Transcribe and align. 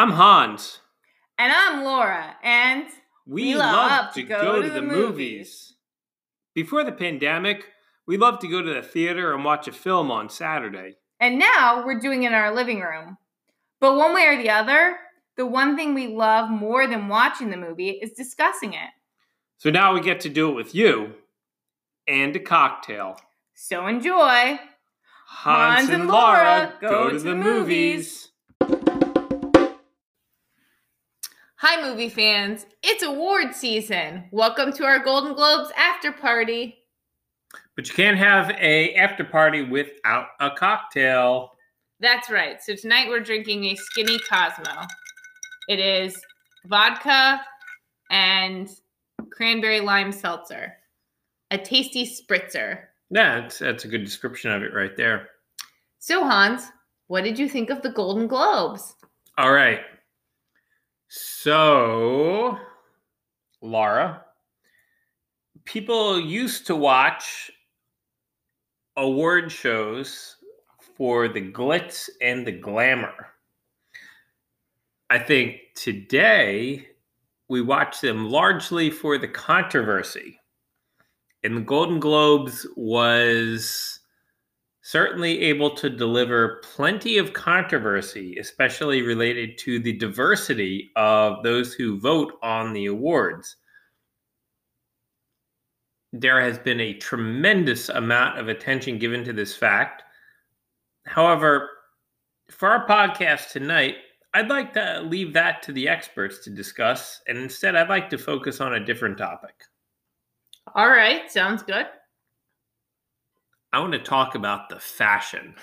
I'm 0.00 0.12
Hans. 0.12 0.78
And 1.36 1.52
I'm 1.54 1.84
Laura, 1.84 2.34
and 2.42 2.86
We, 3.26 3.48
We 3.52 3.54
love, 3.56 3.74
love 3.74 4.14
to 4.14 4.22
to 4.22 4.26
go, 4.26 4.40
go 4.40 4.62
to 4.62 4.68
to 4.68 4.72
the, 4.72 4.80
movies. 4.80 4.96
movies. 4.96 5.74
Before 6.54 6.84
the 6.84 6.92
pandemic, 6.92 7.66
we 8.06 8.16
loved 8.16 8.40
to 8.40 8.48
go 8.48 8.62
to 8.62 8.72
the 8.72 8.80
theater 8.80 9.34
and 9.34 9.44
watch 9.44 9.68
a 9.68 9.72
film 9.72 10.10
on 10.10 10.30
Saturday. 10.30 10.94
and 11.20 11.38
now 11.38 11.84
we're 11.84 12.00
doing 12.00 12.22
it 12.22 12.28
in 12.28 12.32
our 12.32 12.54
living 12.54 12.80
room. 12.80 13.18
But 13.78 13.94
one 13.96 14.14
way 14.14 14.24
or 14.24 14.38
the 14.42 14.48
other, 14.48 14.96
the 15.36 15.44
one 15.44 15.76
thing 15.76 15.92
we 15.92 16.06
love 16.06 16.48
more 16.48 16.86
than 16.86 17.08
watching 17.08 17.50
the 17.50 17.58
movie 17.58 17.90
is 17.90 18.12
discussing 18.12 18.72
it. 18.72 18.88
So 19.58 19.68
now 19.68 19.92
we 19.92 20.00
get 20.00 20.20
to 20.20 20.30
do 20.30 20.48
it 20.48 20.54
with 20.54 20.74
you 20.74 21.12
and 22.08 22.34
a 22.34 22.40
cocktail. 22.40 23.20
So 23.54 23.86
enjoy. 23.86 24.60
Hans, 25.26 25.90
and 25.90 26.08
Laura 26.08 26.72
go, 26.80 27.10
to, 27.10 27.18
the 27.18 27.34
movies. 27.34 28.29
Hi, 31.62 31.86
movie 31.86 32.08
fans. 32.08 32.64
It's 32.82 33.02
award 33.02 33.54
season. 33.54 34.24
Welcome 34.30 34.72
to 34.72 34.84
our 34.84 34.98
Golden 34.98 35.34
Globes 35.34 35.70
after 35.76 36.10
party. 36.10 36.78
But 37.76 37.86
you 37.86 37.94
can't 37.94 38.16
have 38.16 38.48
a 38.52 38.94
after 38.94 39.24
party 39.24 39.64
without 39.64 40.28
a 40.40 40.52
cocktail. 40.52 41.52
That's 42.00 42.30
right. 42.30 42.62
So 42.62 42.74
tonight 42.74 43.10
we're 43.10 43.20
drinking 43.20 43.66
a 43.66 43.74
Skinny 43.74 44.18
Cosmo. 44.20 44.86
It 45.68 45.80
is 45.80 46.18
vodka 46.64 47.42
and 48.10 48.70
cranberry 49.30 49.80
lime 49.80 50.12
seltzer, 50.12 50.78
a 51.50 51.58
tasty 51.58 52.06
spritzer. 52.06 52.84
Yeah, 53.10 53.42
that's, 53.42 53.58
that's 53.58 53.84
a 53.84 53.88
good 53.88 54.02
description 54.02 54.50
of 54.50 54.62
it 54.62 54.72
right 54.72 54.96
there. 54.96 55.28
So, 55.98 56.24
Hans, 56.24 56.68
what 57.08 57.22
did 57.22 57.38
you 57.38 57.50
think 57.50 57.68
of 57.68 57.82
the 57.82 57.90
Golden 57.90 58.28
Globes? 58.28 58.94
All 59.36 59.52
right. 59.52 59.80
So, 61.12 62.56
Laura, 63.60 64.24
people 65.64 66.20
used 66.20 66.68
to 66.68 66.76
watch 66.76 67.50
award 68.96 69.50
shows 69.50 70.36
for 70.96 71.26
the 71.26 71.40
glitz 71.40 72.08
and 72.22 72.46
the 72.46 72.52
glamour. 72.52 73.26
I 75.10 75.18
think 75.18 75.56
today 75.74 76.86
we 77.48 77.60
watch 77.60 78.00
them 78.00 78.30
largely 78.30 78.88
for 78.88 79.18
the 79.18 79.26
controversy. 79.26 80.38
And 81.42 81.56
the 81.56 81.62
Golden 81.62 81.98
Globes 81.98 82.68
was 82.76 83.99
certainly 84.90 85.38
able 85.42 85.70
to 85.70 85.88
deliver 85.88 86.60
plenty 86.64 87.16
of 87.16 87.32
controversy, 87.32 88.36
especially 88.38 89.02
related 89.02 89.56
to 89.56 89.78
the 89.78 89.92
diversity 89.92 90.90
of 90.96 91.44
those 91.44 91.72
who 91.72 92.00
vote 92.00 92.32
on 92.42 92.72
the 92.72 92.86
awards. 92.86 93.54
There 96.12 96.40
has 96.40 96.58
been 96.58 96.80
a 96.80 96.94
tremendous 96.94 97.88
amount 97.88 98.40
of 98.40 98.48
attention 98.48 98.98
given 98.98 99.22
to 99.22 99.32
this 99.32 99.54
fact. 99.54 100.02
However, 101.06 101.70
for 102.50 102.68
our 102.68 102.84
podcast 102.84 103.52
tonight, 103.52 103.94
I'd 104.34 104.48
like 104.48 104.72
to 104.72 105.02
leave 105.06 105.32
that 105.34 105.62
to 105.64 105.72
the 105.72 105.88
experts 105.88 106.40
to 106.40 106.50
discuss, 106.50 107.20
and 107.28 107.38
instead, 107.38 107.76
I'd 107.76 107.88
like 107.88 108.10
to 108.10 108.18
focus 108.18 108.60
on 108.60 108.74
a 108.74 108.84
different 108.84 109.18
topic. 109.18 109.54
All 110.74 110.88
right, 110.88 111.30
sounds 111.30 111.62
good. 111.62 111.86
I 113.72 113.78
want 113.80 113.92
to 113.92 113.98
talk 113.98 114.34
about 114.34 114.68
the 114.68 114.80
fashion. 114.80 115.54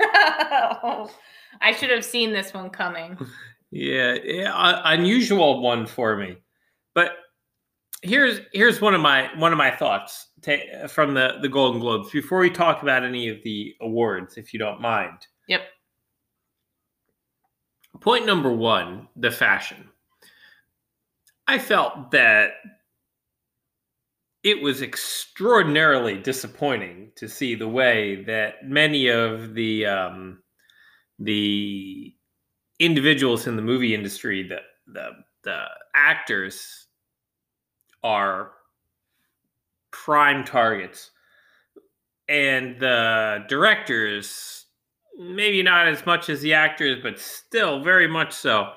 I 0.00 1.08
should 1.76 1.90
have 1.90 2.04
seen 2.04 2.32
this 2.32 2.54
one 2.54 2.70
coming. 2.70 3.18
Yeah, 3.70 4.14
yeah 4.22 4.80
unusual 4.84 5.60
one 5.60 5.86
for 5.86 6.16
me. 6.16 6.36
But 6.94 7.12
here's 8.02 8.40
here's 8.52 8.80
one 8.80 8.94
of 8.94 9.00
my 9.00 9.30
one 9.36 9.50
of 9.50 9.58
my 9.58 9.70
thoughts 9.70 10.28
ta- 10.42 10.86
from 10.88 11.14
the 11.14 11.38
the 11.42 11.48
Golden 11.48 11.80
Globes 11.80 12.10
before 12.10 12.38
we 12.38 12.50
talk 12.50 12.82
about 12.82 13.02
any 13.02 13.28
of 13.28 13.42
the 13.42 13.74
awards, 13.80 14.36
if 14.36 14.52
you 14.52 14.58
don't 14.58 14.80
mind. 14.80 15.26
Yep. 15.48 15.62
Point 18.00 18.26
number 18.26 18.52
one: 18.52 19.08
the 19.16 19.30
fashion. 19.30 19.88
I 21.46 21.58
felt 21.58 22.10
that 22.12 22.52
it 24.44 24.60
was 24.60 24.82
extraordinarily 24.82 26.18
disappointing 26.18 27.10
to 27.16 27.28
see 27.28 27.54
the 27.54 27.68
way 27.68 28.22
that 28.24 28.56
many 28.62 29.08
of 29.08 29.54
the 29.54 29.86
um, 29.86 30.42
the 31.18 32.14
individuals 32.78 33.46
in 33.46 33.56
the 33.56 33.62
movie 33.62 33.94
industry, 33.94 34.46
the 34.46 34.58
the 34.86 35.08
the 35.44 35.64
actors, 35.94 36.86
are 38.02 38.52
prime 39.90 40.44
targets, 40.44 41.10
and 42.28 42.78
the 42.78 43.44
directors, 43.48 44.66
maybe 45.16 45.62
not 45.62 45.88
as 45.88 46.04
much 46.04 46.28
as 46.28 46.42
the 46.42 46.52
actors, 46.52 46.98
but 47.02 47.18
still 47.18 47.82
very 47.82 48.08
much 48.08 48.34
so. 48.34 48.72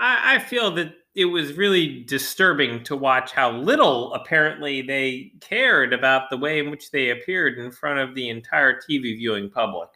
I, 0.00 0.36
I 0.36 0.38
feel 0.38 0.70
that 0.76 0.94
it 1.16 1.24
was 1.24 1.54
really 1.54 2.02
disturbing 2.02 2.84
to 2.84 2.94
watch 2.94 3.32
how 3.32 3.50
little 3.50 4.12
apparently 4.12 4.82
they 4.82 5.32
cared 5.40 5.94
about 5.94 6.28
the 6.28 6.36
way 6.36 6.58
in 6.58 6.70
which 6.70 6.90
they 6.90 7.08
appeared 7.08 7.58
in 7.58 7.72
front 7.72 7.98
of 7.98 8.14
the 8.14 8.28
entire 8.28 8.78
TV 8.78 9.16
viewing 9.16 9.48
public 9.48 9.88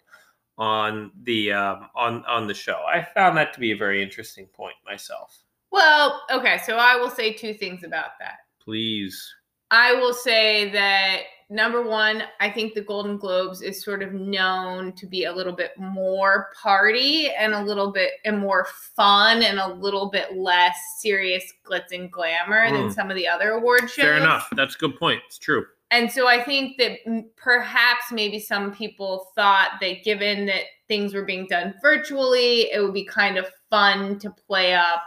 on 0.57 1.13
the 1.25 1.53
um, 1.53 1.89
on 1.95 2.25
on 2.25 2.47
the 2.47 2.55
show. 2.55 2.83
I 2.91 3.07
found 3.15 3.37
that 3.37 3.53
to 3.53 3.61
be 3.61 3.73
a 3.73 3.77
very 3.77 4.03
interesting 4.03 4.47
point 4.47 4.77
myself. 4.87 5.39
Well, 5.71 6.23
okay, 6.33 6.59
so 6.65 6.77
I 6.77 6.97
will 6.97 7.11
say 7.11 7.35
two 7.35 7.53
things 7.53 7.85
about 7.85 8.19
that. 8.19 8.39
Please, 8.59 9.33
I 9.71 9.93
will 9.95 10.15
say 10.15 10.71
that 10.71 11.21
number 11.51 11.83
one, 11.83 12.23
I 12.39 12.49
think 12.51 12.75
the 12.75 12.81
Golden 12.81 13.19
Globes 13.19 13.61
is 13.61 13.83
sort 13.83 14.03
of 14.03 14.13
known 14.15 14.93
to 14.93 15.07
be 15.07 15.25
a 15.25 15.33
little 15.33 15.53
bit 15.53 15.73
more 15.77 16.51
party 16.61 17.29
and 17.31 17.53
a 17.53 17.63
little 17.63 17.91
bit 17.91 18.13
and 18.25 18.39
more 18.39 18.67
fun 18.97 19.43
and 19.43 19.59
a 19.59 19.69
little 19.75 20.09
bit 20.11 20.37
less 20.37 20.77
serious 21.01 21.45
glitz 21.65 21.93
and 21.93 22.11
glamour 22.11 22.71
than 22.71 22.89
Mm. 22.89 22.95
some 22.95 23.11
of 23.11 23.17
the 23.17 23.27
other 23.29 23.51
award 23.51 23.91
shows. 23.91 24.05
fair 24.05 24.17
enough. 24.17 24.49
That's 24.57 24.77
a 24.77 24.79
good 24.79 24.97
point. 24.99 25.23
It's 25.27 25.39
true. 25.39 25.67
And 25.93 26.11
so 26.11 26.29
I 26.29 26.41
think 26.43 26.79
that 26.79 27.01
perhaps 27.37 28.13
maybe 28.13 28.39
some 28.39 28.73
people 28.73 29.27
thought 29.35 29.73
that 29.81 30.05
given 30.05 30.47
that 30.47 30.63
things 30.87 31.13
were 31.15 31.25
being 31.25 31.47
done 31.49 31.75
virtually, 31.83 32.71
it 32.73 32.81
would 32.81 32.95
be 32.95 33.05
kind 33.05 33.37
of 33.37 33.51
fun 33.71 34.19
to 34.21 34.31
play 34.31 34.73
up 34.75 35.03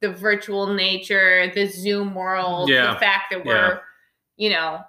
the 0.00 0.10
virtual 0.10 0.66
nature, 0.72 1.50
the 1.54 1.66
Zoom 1.66 2.14
world, 2.14 2.70
Yeah, 2.70 2.94
the 2.94 3.00
fact 3.00 3.24
that 3.32 3.44
we're, 3.44 3.82
you 4.38 4.48
know, 4.48 4.80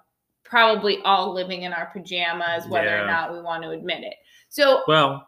probably 0.49 0.99
all 1.03 1.31
living 1.33 1.61
in 1.63 1.73
our 1.73 1.85
pajamas, 1.93 2.67
whether 2.67 2.87
Yeah. 2.87 3.03
or 3.03 3.07
not 3.07 3.31
we 3.31 3.39
want 3.41 3.63
to 3.63 3.69
admit 3.69 4.03
it. 4.03 4.15
So 4.49 4.83
Well, 4.87 5.27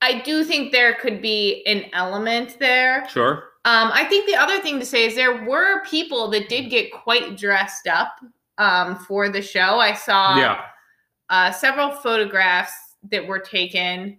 I 0.00 0.20
do 0.20 0.44
think 0.44 0.72
there 0.72 0.94
could 0.94 1.22
be 1.22 1.62
an 1.66 1.88
element 1.92 2.58
there. 2.58 3.08
sure. 3.08 3.50
Um, 3.66 3.90
I 3.92 4.04
think 4.04 4.26
the 4.26 4.36
other 4.36 4.58
thing 4.60 4.80
to 4.80 4.86
say 4.86 5.04
is 5.04 5.14
there 5.14 5.44
were 5.44 5.84
people 5.84 6.28
that 6.30 6.48
did 6.48 6.70
get 6.70 6.90
quite 6.92 7.36
dressed 7.36 7.86
up 7.86 8.18
um, 8.58 8.96
for 8.96 9.28
the 9.28 9.42
show. 9.42 9.78
I 9.78 9.92
saw 9.94 10.36
yeah. 10.36 10.64
uh, 11.28 11.52
several 11.52 11.90
photographs 11.90 12.72
that 13.10 13.26
were 13.26 13.38
taken 13.38 14.18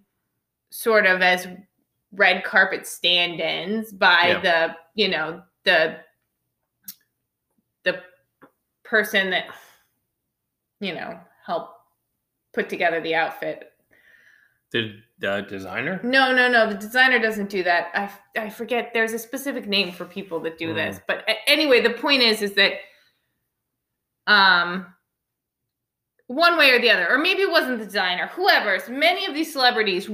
sort 0.70 1.06
of 1.06 1.22
as 1.22 1.48
red 2.12 2.44
carpet 2.44 2.86
stand-ins 2.86 3.92
by 3.92 4.28
Yeah. 4.28 4.40
the, 4.40 4.76
you 4.94 5.08
know, 5.08 5.42
the 5.64 5.98
the 7.84 8.00
person 8.84 9.30
that 9.30 9.46
you 10.82 10.94
know 10.94 11.18
help 11.46 11.70
put 12.52 12.68
together 12.68 13.00
the 13.00 13.14
outfit. 13.14 13.70
The 14.72 14.96
the 15.18 15.46
designer. 15.48 16.00
No, 16.02 16.34
no, 16.34 16.48
no. 16.48 16.68
The 16.68 16.76
designer 16.76 17.18
doesn't 17.18 17.48
do 17.50 17.62
that. 17.62 17.88
I, 17.94 18.40
I 18.46 18.50
forget. 18.50 18.90
There's 18.92 19.12
a 19.12 19.18
specific 19.18 19.66
name 19.66 19.92
for 19.92 20.04
people 20.04 20.40
that 20.40 20.58
do 20.58 20.68
Mm. 20.72 20.74
this. 20.74 21.00
But 21.06 21.24
anyway, 21.46 21.80
the 21.80 21.90
point 21.90 22.22
is, 22.22 22.42
is 22.42 22.54
that 22.54 22.72
um, 24.26 24.86
one 26.26 26.56
way 26.58 26.70
or 26.70 26.80
the 26.80 26.90
other, 26.90 27.08
or 27.10 27.18
maybe 27.18 27.42
it 27.42 27.50
wasn't 27.50 27.78
the 27.78 27.84
designer. 27.84 28.28
Whoever. 28.28 28.78
Many 28.90 29.26
of 29.26 29.34
these 29.34 29.52
celebrities, 29.52 30.08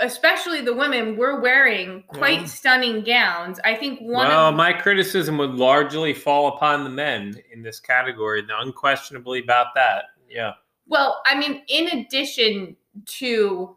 especially 0.00 0.60
the 0.60 0.74
women, 0.74 1.16
were 1.16 1.40
wearing 1.40 2.04
quite 2.08 2.40
Yeah. 2.40 2.46
stunning 2.46 3.02
gowns. 3.02 3.60
I 3.64 3.74
think 3.74 4.00
one. 4.00 4.28
Well, 4.28 4.48
of, 4.48 4.54
my 4.54 4.72
criticism 4.72 5.38
would 5.38 5.54
largely 5.54 6.14
fall 6.14 6.48
upon 6.48 6.84
the 6.84 6.90
men 6.90 7.40
in 7.52 7.62
this 7.62 7.80
category, 7.80 8.46
unquestionably 8.48 9.40
about 9.40 9.74
that. 9.74 10.06
Yeah. 10.28 10.54
Well, 10.86 11.22
I 11.26 11.34
mean, 11.34 11.62
in 11.68 11.98
addition 11.98 12.76
to 13.06 13.76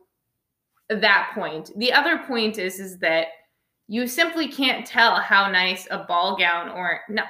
that 0.89 1.31
point, 1.33 1.71
the 1.77 1.93
other 1.93 2.19
point 2.19 2.57
is 2.57 2.79
is 2.79 2.97
that 2.99 3.27
you 3.87 4.07
simply 4.07 4.49
can't 4.49 4.85
tell 4.85 5.15
how 5.15 5.49
nice 5.49 5.87
a 5.91 5.99
ball 5.99 6.35
gown 6.37 6.67
or 6.69 7.01
not, 7.07 7.27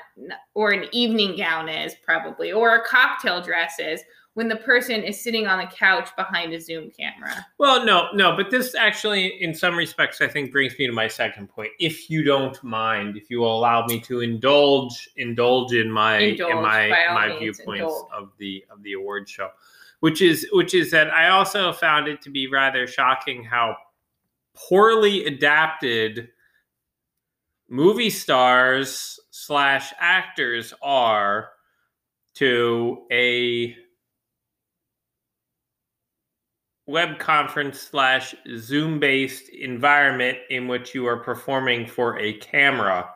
or 0.56 0.72
an 0.72 0.88
evening 0.92 1.38
gown 1.38 1.70
is 1.70 1.96
probably 2.04 2.52
or 2.52 2.76
a 2.76 2.86
cocktail 2.86 3.42
dress 3.42 3.76
is 3.80 4.02
when 4.38 4.48
the 4.48 4.56
person 4.56 5.02
is 5.02 5.20
sitting 5.20 5.48
on 5.48 5.58
the 5.58 5.66
couch 5.66 6.16
behind 6.16 6.54
a 6.54 6.62
Zoom 6.62 6.92
camera. 6.92 7.44
Well, 7.58 7.84
no, 7.84 8.10
no, 8.14 8.36
but 8.38 8.52
this 8.52 8.76
actually, 8.76 9.42
in 9.42 9.56
some 9.56 9.76
respects, 9.76 10.22
I 10.22 10.28
think 10.28 10.52
brings 10.52 10.78
me 10.78 10.86
to 10.86 10.94
my 10.94 11.08
second 11.08 11.50
point. 11.50 11.72
If 11.80 12.08
you 12.08 12.22
don't 12.22 12.64
mind, 12.64 13.18
if 13.18 13.32
you 13.32 13.40
will 13.40 13.58
allow 13.58 13.88
me 13.88 14.00
to 14.02 14.20
indulge, 14.20 15.10
indulge 15.16 15.74
in 15.74 15.90
my 15.90 16.20
Indulge, 16.20 16.52
in 16.52 16.62
my 16.62 16.90
my 17.16 17.30
means, 17.30 17.40
viewpoints 17.40 17.82
indulge. 17.82 18.12
of 18.16 18.32
the 18.38 18.64
of 18.70 18.84
the 18.84 18.94
award 18.94 19.28
show, 19.28 19.50
which 20.02 20.22
is 20.22 20.48
which 20.52 20.76
is 20.76 20.92
that 20.92 21.10
I 21.12 21.30
also 21.30 21.74
found 21.74 22.08
it 22.08 22.22
to 22.22 22.30
be 22.30 22.48
rather 22.48 22.86
shocking 22.86 23.44
how 23.44 23.76
poorly 24.54 25.26
adapted 25.26 26.30
movie 27.68 28.12
stars 28.12 29.20
slash 29.32 29.94
actors 30.00 30.76
are 30.84 31.50
to 32.36 33.04
a 33.12 33.76
web 36.88 37.20
conference 37.20 37.80
slash 37.82 38.34
Zoom 38.58 39.00
based 39.00 39.50
environment 39.50 40.38
in 40.50 40.68
which 40.68 40.96
you 40.96 41.06
are 41.06 41.18
performing 41.18 41.86
for 41.86 42.18
a 42.20 42.34
camera. 42.40 43.10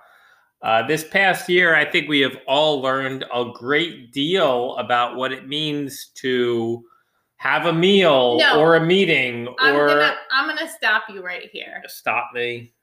Uh, 0.62 0.86
this 0.86 1.04
past 1.08 1.50
year, 1.50 1.74
I 1.76 1.84
think 1.90 2.08
we 2.08 2.20
have 2.20 2.38
all 2.48 2.82
learned 2.82 3.26
a 3.34 3.46
great 3.54 4.12
deal 4.12 4.76
about 4.78 5.16
what 5.16 5.32
it 5.32 5.48
means 5.48 6.12
to 6.16 6.84
have 7.38 7.66
a 7.66 7.74
meal 7.74 8.38
No. 8.38 8.60
or 8.60 8.76
a 8.76 8.86
meeting 8.86 9.48
I'm 9.58 9.76
or 9.76 9.88
gonna 9.88 10.16
I'm 10.32 10.48
gonna 10.48 10.70
stop 10.70 11.06
you 11.10 11.24
right 11.24 11.50
here. 11.52 11.82
stop 11.88 12.30
me. 12.36 12.74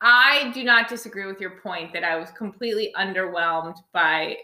I 0.00 0.50
do 0.52 0.64
not 0.64 0.88
disagree 0.88 1.26
with 1.26 1.40
your 1.40 1.60
point 1.60 1.92
that 1.92 2.02
I 2.02 2.16
was 2.16 2.30
completely 2.32 2.92
underwhelmed 2.98 3.76
by 3.92 4.36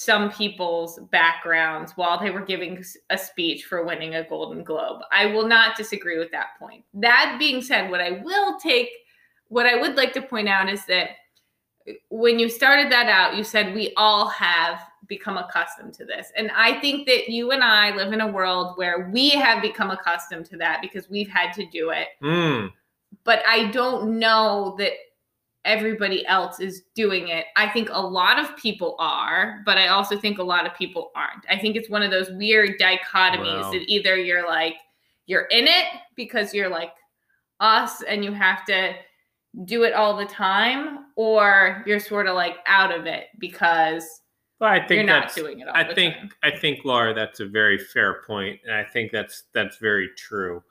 some 0.00 0.30
people's 0.32 0.98
backgrounds 1.10 1.92
while 1.92 2.18
they 2.18 2.30
were 2.30 2.40
giving 2.40 2.82
a 3.10 3.18
speech 3.18 3.64
for 3.64 3.84
winning 3.84 4.14
a 4.14 4.26
Golden 4.26 4.64
Globe. 4.64 5.02
I 5.12 5.26
will 5.26 5.46
not 5.46 5.76
disagree 5.76 6.18
with 6.18 6.30
that 6.30 6.58
point. 6.58 6.84
That 6.94 7.36
being 7.38 7.60
said, 7.60 7.90
what 7.90 8.00
I 8.00 8.22
will 8.24 8.58
take, 8.58 8.88
what 9.48 9.66
I 9.66 9.76
would 9.76 9.96
like 9.96 10.14
to 10.14 10.22
point 10.22 10.48
out 10.48 10.70
is 10.70 10.86
that 10.86 11.10
when 12.08 12.38
you 12.38 12.48
started 12.48 12.90
that 12.90 13.08
out, 13.08 13.36
you 13.36 13.44
said 13.44 13.74
we 13.74 13.92
all 13.98 14.28
have 14.28 14.80
become 15.06 15.36
accustomed 15.36 15.92
to 15.94 16.06
this. 16.06 16.32
And 16.34 16.50
I 16.56 16.80
think 16.80 17.06
that 17.06 17.28
you 17.28 17.50
and 17.50 17.62
I 17.62 17.94
live 17.94 18.14
in 18.14 18.22
a 18.22 18.26
world 18.26 18.78
where 18.78 19.10
we 19.12 19.30
have 19.30 19.60
become 19.60 19.90
accustomed 19.90 20.46
to 20.46 20.56
that 20.58 20.80
because 20.80 21.10
we've 21.10 21.28
had 21.28 21.52
to 21.54 21.66
do 21.66 21.90
it 21.90 22.08
Mm, 22.22 22.72
but 23.24 23.42
I 23.46 23.70
don't 23.70 24.18
know 24.18 24.76
that 24.78 24.92
everybody 25.64 26.26
else 26.26 26.58
is 26.60 26.82
doing 26.94 27.28
it. 27.28 27.46
I 27.56 27.68
think 27.68 27.88
a 27.92 28.00
lot 28.00 28.38
of 28.38 28.56
people 28.56 28.96
are, 28.98 29.60
but 29.66 29.76
I 29.76 29.88
also 29.88 30.18
think 30.18 30.38
a 30.38 30.42
lot 30.42 30.66
of 30.66 30.74
people 30.74 31.10
aren't. 31.14 31.44
I 31.50 31.58
think 31.58 31.76
it's 31.76 31.90
one 31.90 32.02
of 32.02 32.10
those 32.10 32.30
weird 32.30 32.78
dichotomies 32.80 33.62
Wow. 33.62 33.72
that 33.72 33.82
either 33.86 34.16
you're 34.16 34.46
like 34.46 34.76
you're 35.26 35.42
in 35.44 35.66
it 35.68 35.86
because 36.16 36.52
you're 36.54 36.70
like 36.70 36.92
us 37.60 38.02
and 38.02 38.24
you 38.24 38.32
have 38.32 38.64
to 38.64 38.94
do 39.64 39.82
it 39.84 39.92
all 39.92 40.16
the 40.16 40.24
time 40.26 41.06
or 41.16 41.82
you're 41.86 42.00
sort 42.00 42.26
of 42.26 42.34
like 42.34 42.56
out 42.66 42.92
of 42.96 43.06
it 43.06 43.26
because 43.38 44.22
well, 44.60 44.70
I 44.70 44.78
think 44.78 44.90
you're 44.90 45.04
not 45.04 45.34
doing 45.34 45.60
it 45.60 45.68
all 45.68 45.76
I 45.76 45.84
the 45.84 45.94
think 45.94 46.14
time. 46.14 46.30
I 46.42 46.50
think 46.50 46.84
Laura, 46.84 47.14
that's 47.14 47.40
a 47.40 47.46
very 47.46 47.78
fair 47.78 48.22
point, 48.26 48.60
and 48.64 48.74
I 48.74 48.84
think 48.84 49.10
that's 49.12 49.44
that's 49.54 49.76
very 49.78 50.10
true. 50.16 50.62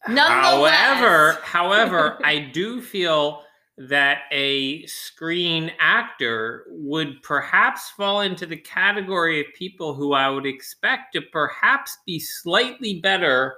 However, 0.00 1.38
however, 1.42 2.18
I 2.24 2.38
do 2.52 2.80
feel 2.82 3.42
that 3.78 4.22
a 4.32 4.86
screen 4.86 5.70
actor 5.78 6.64
would 6.70 7.22
perhaps 7.22 7.90
fall 7.90 8.22
into 8.22 8.46
the 8.46 8.56
category 8.56 9.40
of 9.40 9.46
people 9.54 9.92
who 9.94 10.14
I 10.14 10.30
would 10.30 10.46
expect 10.46 11.12
to 11.12 11.20
perhaps 11.20 11.98
be 12.06 12.18
slightly 12.18 13.00
better 13.00 13.54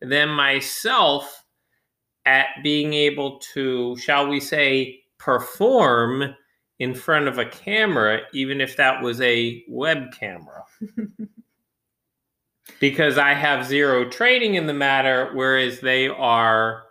than 0.00 0.28
myself 0.28 1.44
at 2.26 2.46
being 2.62 2.92
able 2.92 3.38
to, 3.54 3.96
shall 3.96 4.28
we 4.28 4.38
say, 4.38 5.00
perform 5.18 6.34
in 6.78 6.94
front 6.94 7.26
of 7.26 7.38
a 7.38 7.46
camera, 7.46 8.20
even 8.32 8.60
if 8.60 8.76
that 8.76 9.02
was 9.02 9.20
a 9.20 9.64
web 9.68 10.12
camera. 10.12 10.62
Because 12.78 13.16
I 13.16 13.32
have 13.32 13.64
zero 13.64 14.06
training 14.10 14.56
in 14.56 14.66
the 14.66 14.74
matter, 14.74 15.30
whereas 15.32 15.80
they 15.80 16.08
are 16.08 16.82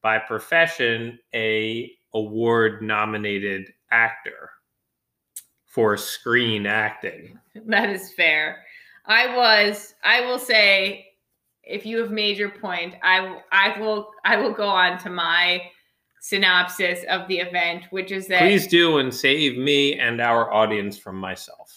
by 0.00 0.18
profession 0.18 1.18
a 1.34 1.92
award 2.16 2.82
nominated 2.82 3.72
actor 3.90 4.50
for 5.66 5.96
screen 5.96 6.66
acting. 6.66 7.38
That 7.66 7.88
is 7.88 8.12
fair. 8.12 8.64
I 9.06 9.34
was. 9.34 9.94
I 10.04 10.20
will 10.20 10.38
say, 10.38 11.06
if 11.62 11.86
you 11.86 11.98
have 11.98 12.10
made 12.10 12.36
your 12.36 12.50
point, 12.50 12.94
I 13.02 13.40
I 13.50 13.80
will 13.80 14.10
I 14.26 14.36
will 14.36 14.52
go 14.52 14.68
on 14.68 14.98
to 14.98 15.10
my 15.10 15.62
synopsis 16.20 17.00
of 17.08 17.26
the 17.28 17.38
event, 17.38 17.84
which 17.90 18.12
is 18.12 18.26
that 18.28 18.40
Please 18.40 18.66
do 18.66 18.98
and 18.98 19.12
save 19.12 19.56
me 19.56 19.98
and 19.98 20.20
our 20.20 20.52
audience 20.52 20.98
from 20.98 21.16
myself. 21.16 21.72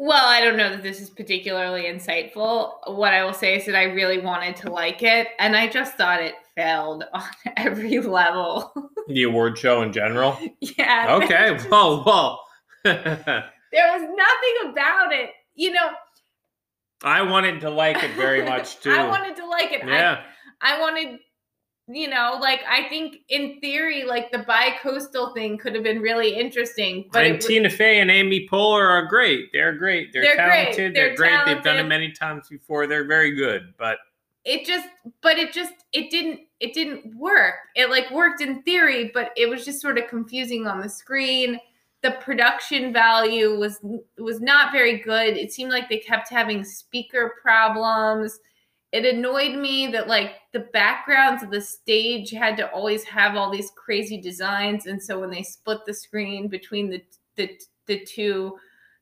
Well, 0.00 0.26
I 0.26 0.40
don't 0.40 0.56
know 0.56 0.70
that 0.70 0.82
this 0.82 1.00
is 1.00 1.10
particularly 1.10 1.84
insightful. 1.84 2.74
What 2.86 3.14
I 3.14 3.24
will 3.24 3.32
say 3.32 3.56
is 3.56 3.66
that 3.66 3.74
I 3.74 3.84
really 3.84 4.18
wanted 4.18 4.54
to 4.56 4.70
like 4.70 5.02
it, 5.02 5.28
and 5.40 5.56
I 5.56 5.68
just 5.68 5.96
thought 5.96 6.22
it 6.22 6.34
failed 6.58 7.04
on 7.14 7.22
every 7.56 7.98
level. 8.00 8.72
The 9.08 9.22
award 9.22 9.56
show 9.56 9.80
in 9.80 9.90
general. 9.90 10.38
yeah. 10.60 11.16
Okay, 11.22 11.58
well, 11.70 12.04
well. 12.04 12.44
There 12.84 13.00
was 13.72 14.02
nothing 14.02 14.70
about 14.70 15.14
it. 15.14 15.30
You 15.54 15.72
know, 15.72 15.88
I 17.02 17.22
wanted 17.22 17.62
to 17.62 17.70
like 17.70 18.04
it 18.04 18.10
very 18.16 18.44
much 18.44 18.80
too. 18.80 18.90
I 18.90 19.08
wanted 19.08 19.34
to 19.36 19.46
like 19.46 19.72
it. 19.72 19.82
I 19.82 19.88
yeah. 19.88 20.22
I 20.60 20.78
wanted, 20.78 21.20
you 21.88 22.10
know, 22.10 22.36
like 22.38 22.60
I 22.68 22.86
think 22.90 23.16
in 23.30 23.58
theory, 23.60 24.04
like 24.04 24.30
the 24.30 24.40
bi-coastal 24.40 25.32
thing 25.32 25.56
could 25.56 25.74
have 25.74 25.84
been 25.84 26.00
really 26.02 26.34
interesting. 26.38 27.08
But 27.10 27.24
and 27.24 27.36
was- 27.36 27.46
Tina 27.46 27.70
Fey 27.70 28.00
and 28.00 28.10
Amy 28.10 28.46
Poehler 28.46 28.86
are 28.90 29.06
great. 29.06 29.48
They're 29.54 29.72
great. 29.74 30.12
They're, 30.12 30.22
They're 30.22 30.34
great. 30.36 30.74
talented. 30.74 30.94
They're 30.94 31.16
They're, 31.16 31.16
great. 31.16 31.46
They've 31.46 31.64
done 31.64 31.78
it 31.78 31.88
many 31.88 32.12
times 32.12 32.48
before. 32.50 32.86
They're 32.86 33.06
very 33.06 33.34
good. 33.34 33.72
But 33.78 33.96
it 34.44 34.66
just, 34.66 34.86
but 35.22 35.38
it 35.38 35.50
just, 35.54 35.72
it 35.94 36.10
didn't, 36.10 36.40
it 36.60 36.74
didn't 36.74 37.14
work. 37.16 37.54
It 37.76 37.90
like 37.90 38.10
worked 38.10 38.40
in 38.40 38.62
theory, 38.62 39.10
but 39.14 39.30
it 39.36 39.48
was 39.48 39.64
just 39.64 39.80
sort 39.80 39.98
of 39.98 40.08
confusing 40.08 40.66
on 40.66 40.80
the 40.80 40.88
screen. 40.88 41.58
The 42.02 42.12
production 42.20 42.92
value 42.92 43.58
was 43.58 43.80
was 44.18 44.40
not 44.40 44.72
very 44.72 44.98
good. 44.98 45.36
It 45.36 45.52
seemed 45.52 45.70
like 45.70 45.88
they 45.88 45.98
kept 45.98 46.28
having 46.28 46.64
speaker 46.64 47.34
problems. 47.40 48.38
It 48.90 49.04
annoyed 49.04 49.56
me 49.56 49.88
that 49.88 50.08
like 50.08 50.36
the 50.52 50.68
backgrounds 50.72 51.42
of 51.42 51.50
the 51.50 51.60
stage 51.60 52.30
had 52.30 52.56
to 52.56 52.70
always 52.70 53.04
have 53.04 53.36
all 53.36 53.50
these 53.50 53.70
crazy 53.76 54.20
designs, 54.20 54.86
and 54.86 55.02
so 55.02 55.20
when 55.20 55.30
they 55.30 55.42
split 55.42 55.84
the 55.86 55.94
screen 55.94 56.48
between 56.48 56.90
the 56.90 57.02
the 57.36 57.50
the 57.86 58.04
two 58.04 58.56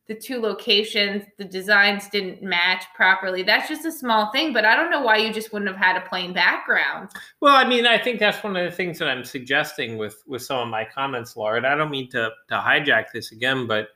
the 0.08 0.14
two 0.14 0.40
locations, 0.40 1.25
the 1.36 1.44
designs 1.44 2.08
didn't 2.08 2.42
match 2.42 2.84
properly. 2.94 3.42
That's 3.42 3.68
just 3.68 3.84
a 3.84 3.90
small 3.90 4.30
thing, 4.30 4.52
but 4.52 4.64
I 4.64 4.76
don't 4.76 4.90
know 4.90 5.00
why 5.00 5.16
you 5.16 5.32
just 5.32 5.52
wouldn't 5.52 5.70
have 5.70 5.80
had 5.80 5.96
a 5.96 6.08
plain 6.08 6.32
background. 6.32 7.10
well, 7.40 7.56
I 7.56 7.68
mean, 7.68 7.86
I 7.86 7.98
think 7.98 8.20
that's 8.20 8.42
one 8.44 8.56
of 8.56 8.64
the 8.64 8.75
things 8.75 8.98
that 9.00 9.08
I'm 9.08 9.25
suggesting 9.25 9.96
with 9.96 10.22
with 10.26 10.42
some 10.42 10.58
of 10.58 10.68
my 10.68 10.84
comments, 10.84 11.36
Laura. 11.36 11.56
And 11.56 11.66
I 11.66 11.75
don't 11.75 11.90
mean 11.90 12.08
to 12.10 12.30
to 12.48 12.54
hijack 12.54 13.06
this 13.12 13.32
again, 13.32 13.66
but 13.66 13.88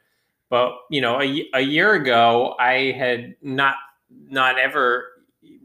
but 0.49 0.73
you 0.91 1.01
know, 1.01 1.21
a, 1.21 1.49
a 1.55 1.61
year 1.61 1.95
ago, 1.95 2.57
I 2.59 2.93
had 2.99 3.37
not 3.41 3.77
not 4.11 4.59
ever 4.59 5.07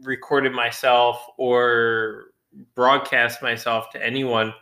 recorded 0.02 0.52
myself 0.52 1.26
or 1.38 2.26
broadcast 2.74 3.42
myself 3.42 3.90
to 3.90 4.04
anyone 4.04 4.54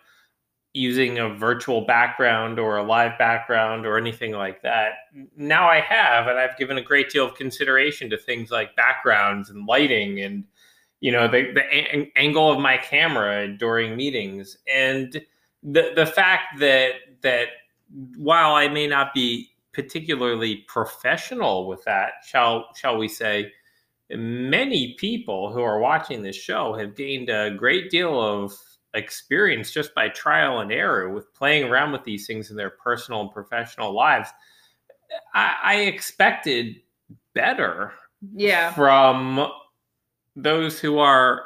using 0.74 1.18
a 1.18 1.28
virtual 1.28 1.82
background 1.82 2.58
or 2.58 2.76
a 2.76 2.82
live 2.82 3.16
background 3.16 3.86
or 3.86 3.96
anything 3.96 4.32
like 4.32 4.60
that. 4.62 4.92
Now 5.36 5.68
I 5.68 5.80
have, 5.80 6.26
and 6.26 6.36
I've 6.36 6.58
given 6.58 6.76
a 6.76 6.82
great 6.82 7.10
deal 7.10 7.26
of 7.26 7.36
consideration 7.36 8.10
to 8.10 8.18
things 8.18 8.50
like 8.50 8.74
backgrounds 8.76 9.50
and 9.50 9.66
lighting 9.66 10.20
and 10.20 10.44
you 11.00 11.12
know 11.12 11.28
the 11.28 11.52
the 11.52 11.62
a- 11.72 12.12
angle 12.16 12.50
of 12.50 12.58
my 12.58 12.76
camera 12.76 13.48
during 13.48 13.96
meetings 13.96 14.58
and 14.72 15.20
the 15.62 15.92
the 15.94 16.06
fact 16.06 16.58
that 16.58 16.92
that 17.22 17.48
while 18.16 18.54
I 18.54 18.68
may 18.68 18.86
not 18.86 19.14
be 19.14 19.50
particularly 19.72 20.64
professional 20.68 21.68
with 21.68 21.84
that, 21.84 22.12
shall 22.26 22.68
shall 22.74 22.96
we 22.96 23.08
say, 23.08 23.52
many 24.10 24.94
people 24.98 25.52
who 25.52 25.62
are 25.62 25.78
watching 25.78 26.22
this 26.22 26.36
show 26.36 26.74
have 26.74 26.96
gained 26.96 27.28
a 27.28 27.50
great 27.50 27.90
deal 27.90 28.20
of 28.20 28.54
experience 28.94 29.70
just 29.70 29.94
by 29.94 30.08
trial 30.08 30.60
and 30.60 30.72
error 30.72 31.10
with 31.10 31.32
playing 31.34 31.64
around 31.64 31.92
with 31.92 32.04
these 32.04 32.26
things 32.26 32.50
in 32.50 32.56
their 32.56 32.70
personal 32.70 33.20
and 33.20 33.30
professional 33.32 33.92
lives. 33.92 34.30
I, 35.34 35.54
I 35.62 35.74
expected 35.82 36.76
better 37.34 37.92
Yeah. 38.34 38.72
from 38.72 39.48
those 40.36 40.80
who 40.80 40.98
are 40.98 41.42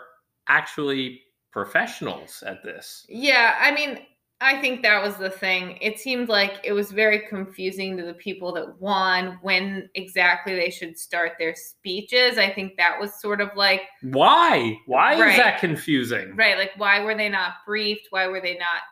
actually 0.49 1.23
professionals 1.51 2.43
at 2.47 2.63
this. 2.63 3.05
Yeah, 3.09 3.55
I 3.61 3.73
mean, 3.73 4.01
I 4.41 4.61
think 4.61 4.83
that 4.83 5.03
was 5.03 5.17
the 5.17 5.31
thing. 5.31 5.79
It 5.81 5.99
seemed 5.99 6.29
like 6.29 6.61
it 6.63 6.73
was 6.73 6.93
very 6.93 7.27
confusing 7.29 7.97
to 7.97 8.05
the 8.05 8.15
people 8.15 8.53
that 8.53 8.81
won 8.81 9.37
when 9.43 9.91
exactly 9.97 10.55
they 10.55 10.71
should 10.71 10.97
start 10.97 11.33
their 11.41 11.57
speeches. 11.57 12.39
I 12.39 12.49
think 12.49 12.77
that 12.77 13.01
was 13.01 13.21
sort 13.21 13.41
of 13.41 13.49
like 13.57 13.83
Why? 14.03 14.79
Why 14.87 15.21
Right. 15.21 15.31
is 15.33 15.37
that 15.39 15.59
confusing? 15.59 16.37
right, 16.37 16.57
like 16.57 16.71
why 16.77 17.01
were 17.03 17.17
they 17.17 17.29
not 17.29 17.55
briefed? 17.67 18.07
Why 18.11 18.29
were 18.29 18.41
they 18.41 18.57
not 18.59 18.83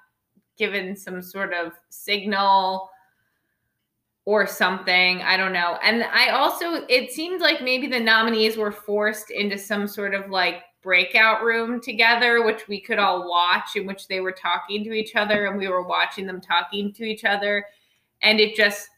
given 0.58 0.96
some 0.96 1.22
sort 1.22 1.54
of 1.54 1.72
signal 1.90 2.90
or 4.24 4.48
something? 4.48 5.22
I 5.22 5.36
don't 5.36 5.52
know. 5.52 5.78
And 5.80 6.02
I 6.02 6.30
also 6.30 6.84
it 6.88 7.12
seemed 7.12 7.40
like 7.40 7.62
maybe 7.62 7.86
the 7.86 8.00
nominees 8.00 8.56
were 8.56 8.72
forced 8.72 9.30
into 9.30 9.56
some 9.58 9.86
sort 9.86 10.12
of 10.12 10.28
like 10.28 10.62
breakout 10.86 11.42
room 11.42 11.80
together 11.80 12.44
which 12.44 12.68
we 12.68 12.80
could 12.80 13.00
all 13.00 13.28
watch 13.28 13.74
in 13.74 13.86
which 13.88 14.06
they 14.06 14.20
were 14.20 14.30
talking 14.30 14.84
to 14.84 14.92
each 14.92 15.16
other 15.16 15.46
and 15.46 15.58
we 15.58 15.66
were 15.66 15.82
watching 15.82 16.28
them 16.28 16.40
talking 16.40 16.92
to 16.92 17.02
each 17.02 17.24
other 17.24 17.66
and 18.22 18.38
it 18.38 18.54
just 18.54 18.88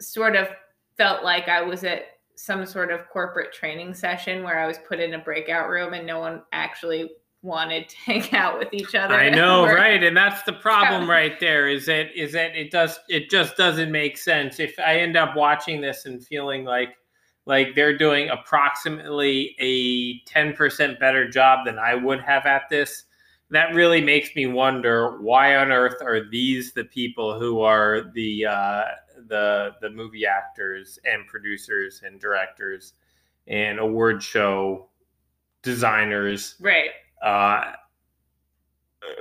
sort 0.00 0.34
of 0.34 0.48
felt 0.96 1.22
like 1.22 1.48
I 1.48 1.60
was 1.60 1.84
at 1.84 2.04
some 2.34 2.64
sort 2.64 2.90
of 2.90 3.06
corporate 3.10 3.52
training 3.52 3.92
session 3.92 4.42
where 4.42 4.58
I 4.58 4.66
was 4.66 4.78
put 4.88 5.00
in 5.00 5.12
a 5.12 5.18
breakout 5.18 5.68
room 5.68 5.92
and 5.92 6.06
no 6.06 6.18
one 6.18 6.40
actually 6.52 7.10
wanted 7.42 7.86
to 7.90 7.96
hang 8.06 8.34
out 8.34 8.58
with 8.58 8.72
each 8.72 8.94
other. 8.94 9.14
I 9.14 9.28
know, 9.28 9.64
right? 9.74 10.02
And 10.02 10.16
that's 10.16 10.42
the 10.44 10.54
problem 10.54 11.02
Yeah. 11.02 11.10
right 11.12 11.40
there 11.40 11.68
is 11.68 11.84
that 11.84 12.06
is 12.18 12.32
that 12.32 12.56
it 12.56 12.70
does 12.70 12.98
it 13.10 13.28
just 13.28 13.58
doesn't 13.58 13.92
make 13.92 14.16
sense. 14.16 14.58
If 14.58 14.78
I 14.78 14.96
end 15.00 15.18
up 15.18 15.36
watching 15.36 15.82
this 15.82 16.06
and 16.06 16.26
feeling 16.26 16.64
like 16.64 16.96
like 17.50 17.74
they're 17.74 17.98
doing 17.98 18.28
approximately 18.30 19.56
a 19.58 20.20
10% 20.30 21.00
better 21.00 21.28
job 21.28 21.66
than 21.66 21.78
I 21.80 21.96
would 21.96 22.20
have 22.20 22.46
at 22.46 22.68
this, 22.70 23.04
that 23.50 23.74
really 23.74 24.00
makes 24.00 24.34
me 24.36 24.46
wonder 24.46 25.20
why 25.20 25.56
on 25.56 25.72
earth 25.72 26.00
are 26.00 26.30
these 26.30 26.72
the 26.72 26.84
people 26.84 27.38
who 27.38 27.60
are 27.60 28.12
the 28.14 28.46
uh, 28.46 28.84
the 29.26 29.72
the 29.80 29.90
movie 29.90 30.24
actors 30.24 31.00
and 31.04 31.26
producers 31.26 32.02
and 32.06 32.20
directors 32.20 32.92
and 33.48 33.80
award 33.80 34.22
show 34.22 34.88
designers 35.62 36.54
Right. 36.60 36.90
uh, 37.20 37.72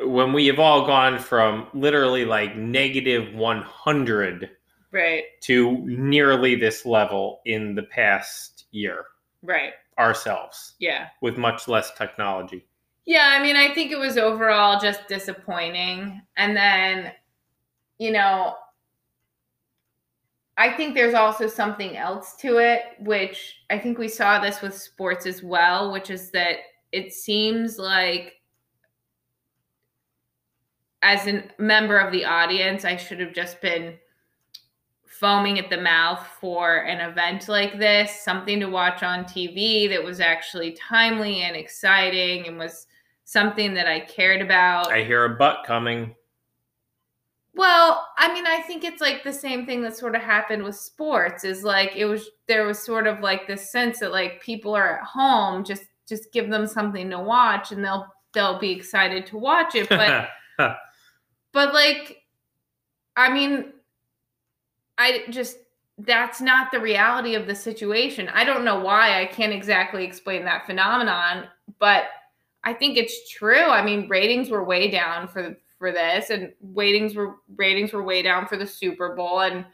when 0.03 0.33
we 0.33 0.45
have 0.47 0.59
all 0.59 0.85
gone 0.85 1.17
from 1.17 1.67
literally 1.73 2.25
like 2.25 2.55
negative 2.55 3.33
100 3.33 4.51
Right. 4.91 5.25
to 5.41 5.77
nearly 5.85 6.55
this 6.55 6.85
level 6.85 7.41
in 7.45 7.75
the 7.75 7.83
past 7.83 8.65
year 8.71 9.05
Right. 9.43 9.73
ourselves 9.97 10.75
Yeah. 10.79 11.09
with 11.21 11.37
much 11.37 11.67
less 11.67 11.91
technology. 11.93 12.67
Yeah, 13.05 13.27
I 13.29 13.41
mean, 13.41 13.55
I 13.55 13.73
think 13.73 13.91
it 13.91 13.97
was 13.99 14.17
overall 14.17 14.79
just 14.79 15.07
disappointing. 15.07 16.21
And 16.37 16.55
then, 16.55 17.13
you 17.97 18.11
know, 18.11 18.55
I 20.57 20.71
think 20.71 20.93
there's 20.93 21.13
also 21.13 21.47
something 21.47 21.95
else 21.95 22.35
to 22.37 22.57
it, 22.57 22.81
which 22.99 23.61
I 23.69 23.79
think 23.79 23.97
we 23.97 24.07
saw 24.09 24.39
this 24.39 24.61
with 24.61 24.77
sports 24.77 25.25
as 25.25 25.41
well, 25.41 25.91
which 25.91 26.09
is 26.09 26.31
that 26.31 26.57
it 26.91 27.13
seems 27.13 27.77
like 27.79 28.33
as 31.01 31.25
a 31.27 31.43
member 31.57 31.97
of 31.97 32.11
the 32.11 32.25
audience, 32.25 32.83
I 32.83 32.97
should 32.97 33.21
have 33.21 33.33
just 33.33 33.61
been 33.61 33.97
foaming 35.19 35.59
at 35.59 35.69
the 35.69 35.79
mouth 35.79 36.25
for 36.39 36.77
an 36.77 37.01
event 37.01 37.49
like 37.49 37.77
this, 37.77 38.21
something 38.21 38.59
to 38.61 38.67
watch 38.67 39.03
on 39.03 39.25
TV 39.25 39.89
that 39.89 40.01
was 40.01 40.21
actually 40.21 40.71
timely 40.71 41.41
and 41.41 41.57
exciting 41.57 42.47
and 42.47 42.57
was 42.57 42.87
something 43.25 43.73
that 43.73 43.85
I 43.85 43.99
cared 43.99 44.41
about. 44.41 44.91
I 44.91 45.03
hear 45.03 45.25
a 45.25 45.35
butt 45.35 45.65
coming. 45.65 46.15
Well, 47.53 48.07
I 48.17 48.33
mean, 48.33 48.47
I 48.47 48.61
think 48.61 48.85
it's 48.85 49.01
like 49.01 49.23
the 49.25 49.33
same 49.33 49.65
thing 49.65 49.81
that 49.81 49.97
sort 49.97 50.15
of 50.15 50.21
happened 50.21 50.63
with 50.63 50.77
sports 50.77 51.43
is 51.43 51.65
like 51.65 51.97
it 51.97 52.05
was 52.05 52.29
there 52.47 52.65
was 52.65 52.79
sort 52.79 53.05
of 53.05 53.19
like 53.19 53.45
this 53.45 53.69
sense 53.69 53.99
that 53.99 54.13
like 54.13 54.41
people 54.41 54.73
are 54.73 54.99
at 54.99 55.03
home, 55.03 55.65
just 55.65 55.83
just 56.07 56.31
give 56.31 56.49
them 56.49 56.65
something 56.65 57.09
to 57.09 57.19
watch 57.19 57.73
and 57.73 57.83
they'll 57.83 58.07
they'll 58.33 58.59
be 58.59 58.71
excited 58.71 59.25
to 59.25 59.37
watch 59.37 59.75
it. 59.75 59.89
But 59.89 60.29
but 61.51 61.73
like 61.73 62.23
I 63.17 63.33
mean 63.33 63.73
I 64.99 65.23
just 65.29 65.57
that's 65.97 66.39
not 66.39 66.71
the 66.71 66.79
reality 66.79 67.35
of 67.35 67.47
the 67.47 67.55
situation. 67.55 68.29
I 68.29 68.43
don't 68.43 68.63
know 68.63 68.79
why. 68.79 69.21
I 69.21 69.25
can't 69.25 69.51
exactly 69.51 70.05
explain 70.05 70.45
that 70.45 70.65
phenomenon, 70.65 71.47
but 71.79 72.03
I 72.63 72.73
think 72.73 72.97
it's 72.97 73.29
true. 73.29 73.65
I 73.65 73.83
mean, 73.83 74.07
ratings 74.07 74.49
were 74.49 74.63
way 74.63 74.91
down 74.91 75.27
for 75.27 75.55
for 75.77 75.91
this, 75.91 76.29
and 76.29 76.53
ratings 76.73 77.15
were 77.15 77.37
ratings 77.55 77.93
were 77.93 78.03
way 78.03 78.21
down 78.21 78.45
for 78.45 78.57
the 78.57 78.67
Super 78.67 79.15
Bowl, 79.15 79.39
and 79.41 79.65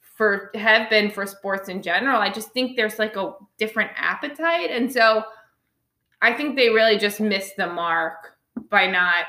for 0.00 0.50
have 0.54 0.90
been 0.90 1.10
for 1.10 1.26
sports 1.26 1.68
in 1.68 1.80
general. 1.80 2.20
I 2.20 2.30
just 2.30 2.50
think 2.52 2.76
there's 2.76 2.98
like 2.98 3.16
a 3.16 3.34
different 3.56 3.90
appetite, 3.96 4.70
and 4.70 4.92
so 4.92 5.24
I 6.20 6.32
think 6.32 6.56
they 6.56 6.70
really 6.70 6.98
just 6.98 7.20
missed 7.20 7.56
the 7.56 7.68
mark 7.68 8.36
by 8.70 8.86
not 8.86 9.26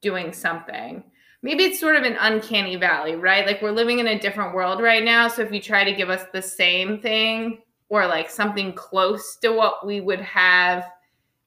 doing 0.00 0.32
something. 0.32 1.04
Maybe 1.44 1.64
it's 1.64 1.78
sort 1.78 1.96
of 1.96 2.04
an 2.04 2.16
uncanny 2.20 2.76
valley, 2.76 3.16
right? 3.16 3.46
Like 3.46 3.60
we're 3.60 3.70
living 3.70 3.98
in 3.98 4.06
a 4.06 4.18
different 4.18 4.54
world 4.54 4.80
right 4.80 5.04
now. 5.04 5.28
So 5.28 5.42
if 5.42 5.52
you 5.52 5.60
try 5.60 5.84
to 5.84 5.92
give 5.92 6.08
us 6.08 6.24
the 6.32 6.40
same 6.40 6.98
thing 6.98 7.58
or 7.90 8.06
like 8.06 8.30
something 8.30 8.72
close 8.72 9.36
to 9.42 9.52
what 9.52 9.86
we 9.86 10.00
would 10.00 10.22
have 10.22 10.90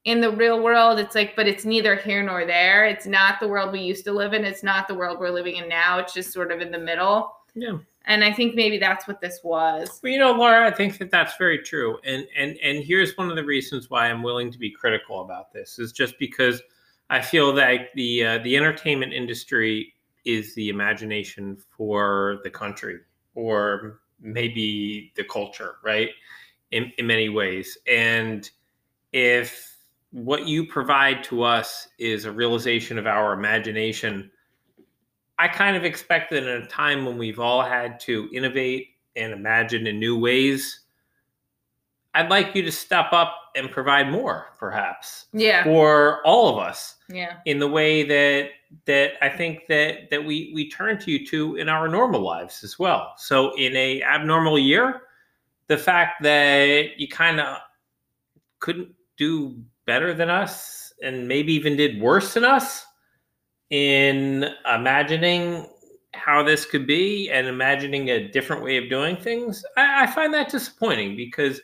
in 0.04 0.22
the 0.22 0.30
real 0.30 0.62
world, 0.62 1.00
it's 1.00 1.16
like, 1.16 1.36
but 1.36 1.48
it's 1.48 1.66
neither 1.66 1.96
here 1.96 2.22
nor 2.22 2.46
there. 2.46 2.86
It's 2.86 3.08
not 3.08 3.40
the 3.40 3.48
world 3.48 3.72
we 3.72 3.80
used 3.80 4.06
to 4.06 4.12
live 4.12 4.34
in. 4.34 4.46
It's 4.46 4.62
not 4.62 4.88
the 4.88 4.94
world 4.94 5.20
we're 5.20 5.32
living 5.32 5.56
in 5.56 5.68
now. 5.68 5.98
It's 5.98 6.14
just 6.14 6.32
sort 6.32 6.52
of 6.52 6.62
in 6.62 6.72
the 6.72 6.78
middle. 6.78 7.34
yeah. 7.56 7.80
And 8.06 8.24
I 8.24 8.32
think 8.32 8.54
maybe 8.54 8.78
that's 8.78 9.08
what 9.08 9.20
this 9.20 9.40
was. 9.44 10.00
Well, 10.04 10.12
you 10.14 10.20
know, 10.20 10.32
Laura, 10.32 10.68
I 10.68 10.72
think 10.72 11.00
that 11.00 11.12
that's 11.12 11.36
very 11.36 11.58
true, 11.58 11.98
and 12.06 12.26
and 12.38 12.56
and 12.64 12.82
here's 12.82 13.18
one 13.18 13.30
of 13.30 13.36
the 13.36 13.44
reasons 13.44 13.90
why 13.90 14.08
I'm 14.08 14.24
willing 14.24 14.50
to 14.50 14.58
be 14.58 14.72
critical 14.72 15.20
about 15.20 15.52
this 15.52 15.78
is 15.78 15.92
just 15.92 16.18
because 16.18 16.62
I 17.10 17.22
feel 17.22 17.54
that 17.54 17.90
the 17.96 18.26
uh, 18.26 18.38
the 18.40 18.58
entertainment 18.58 19.14
industry 19.14 19.94
is 20.26 20.54
the 20.56 20.70
imagination 20.70 21.58
for 21.76 22.40
the 22.44 22.50
country, 22.50 23.00
or 23.36 24.02
maybe 24.20 25.14
the 25.16 25.24
culture, 25.24 25.76
right? 25.84 26.10
In 26.72 26.92
in 26.98 27.08
many 27.08 27.30
ways, 27.30 27.78
and 27.88 28.50
if 29.14 29.76
what 30.12 30.48
you 30.48 30.66
provide 30.66 31.24
to 31.26 31.44
us 31.44 31.88
is 32.00 32.26
a 32.26 32.32
realization 32.32 32.98
of 32.98 33.08
our 33.08 33.34
imagination 33.34 34.32
I 35.40 35.48
kind 35.48 35.78
of 35.78 35.86
expect 35.86 36.32
that 36.32 36.44
in 36.44 36.64
a 36.64 36.68
time 36.68 37.06
when 37.06 37.18
we've 37.18 37.40
all 37.40 37.62
had 37.62 38.00
to 38.02 38.28
innovate 38.34 38.90
and 39.16 39.32
imagine 39.32 39.86
in 39.86 40.00
new 40.00 40.18
ways, 40.18 40.82
I'd 42.16 42.30
like 42.30 42.56
you 42.56 42.64
to 42.64 42.72
step 42.72 43.08
up 43.12 43.47
and 43.58 43.70
provide 43.72 44.10
more, 44.10 44.54
perhaps, 44.58 45.26
Yeah. 45.34 45.64
for 45.64 46.22
all 46.26 46.48
of 46.50 46.60
us 46.64 46.96
Yeah. 47.10 47.38
in 47.46 47.60
the 47.60 47.68
way 47.68 48.04
that 48.04 48.52
that 48.86 49.14
I 49.22 49.30
think 49.30 49.66
that 49.68 50.10
that 50.10 50.24
we 50.24 50.52
we 50.54 50.70
turn 50.70 50.98
to 51.00 51.12
you 51.12 51.26
to 51.28 51.56
in 51.56 51.70
our 51.70 51.88
normal 51.88 52.22
lives 52.22 52.64
as 52.64 52.78
well. 52.78 53.14
So 53.18 53.54
in 53.56 53.76
a 53.76 54.04
abnormal 54.04 54.60
year, 54.60 55.04
the 55.68 55.78
fact 55.78 56.22
that 56.24 57.00
you 57.00 57.08
kind 57.08 57.40
of 57.40 57.58
couldn't 58.60 58.94
do 59.18 59.62
better 59.86 60.14
than 60.14 60.30
us 60.30 60.94
and 61.02 61.28
maybe 61.28 61.54
even 61.54 61.76
did 61.78 62.02
worse 62.02 62.34
than 62.34 62.44
us 62.44 62.86
in 63.70 64.50
imagining 64.74 65.66
how 66.14 66.44
this 66.44 66.66
could 66.66 66.88
be 66.88 67.30
and 67.30 67.48
imagining 67.48 68.10
a 68.10 68.28
different 68.28 68.64
way 68.64 68.78
of 68.78 68.90
doing 68.90 69.16
things, 69.16 69.64
I, 69.78 70.04
I 70.04 70.08
find 70.08 70.34
that 70.34 70.50
disappointing 70.50 71.16
because 71.16 71.62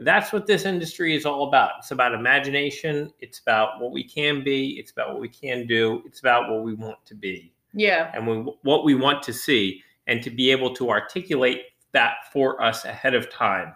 that's 0.00 0.32
what 0.32 0.46
this 0.46 0.64
industry 0.64 1.14
is 1.14 1.24
all 1.24 1.48
about. 1.48 1.72
It's 1.78 1.90
about 1.90 2.12
imagination. 2.12 3.12
It's 3.20 3.38
about 3.38 3.80
what 3.80 3.92
we 3.92 4.04
can 4.04 4.44
be. 4.44 4.78
It's 4.78 4.90
about 4.90 5.10
what 5.12 5.20
we 5.20 5.28
can 5.28 5.66
do. 5.66 6.02
It's 6.04 6.20
about 6.20 6.50
what 6.50 6.62
we 6.62 6.74
want 6.74 6.98
to 7.06 7.14
be 7.14 7.52
Yeah. 7.72 8.10
and 8.14 8.26
we, 8.26 8.52
what 8.62 8.84
we 8.84 8.94
want 8.94 9.22
to 9.24 9.32
see, 9.32 9.82
and 10.06 10.22
to 10.22 10.30
be 10.30 10.50
able 10.50 10.74
to 10.74 10.90
articulate 10.90 11.62
that 11.92 12.16
for 12.32 12.62
us 12.62 12.84
ahead 12.84 13.14
of 13.14 13.30
time. 13.30 13.72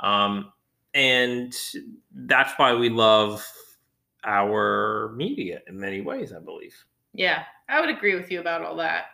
Um, 0.00 0.52
and 0.94 1.54
that's 2.14 2.52
why 2.58 2.72
we 2.74 2.88
love 2.88 3.44
our 4.24 5.12
media 5.16 5.60
in 5.66 5.78
many 5.78 6.00
ways, 6.00 6.32
I 6.32 6.38
believe. 6.38 6.74
Yeah. 7.12 7.42
I 7.68 7.80
would 7.80 7.90
agree 7.90 8.14
with 8.14 8.30
you 8.30 8.40
about 8.40 8.62
all 8.62 8.76
that. 8.76 9.06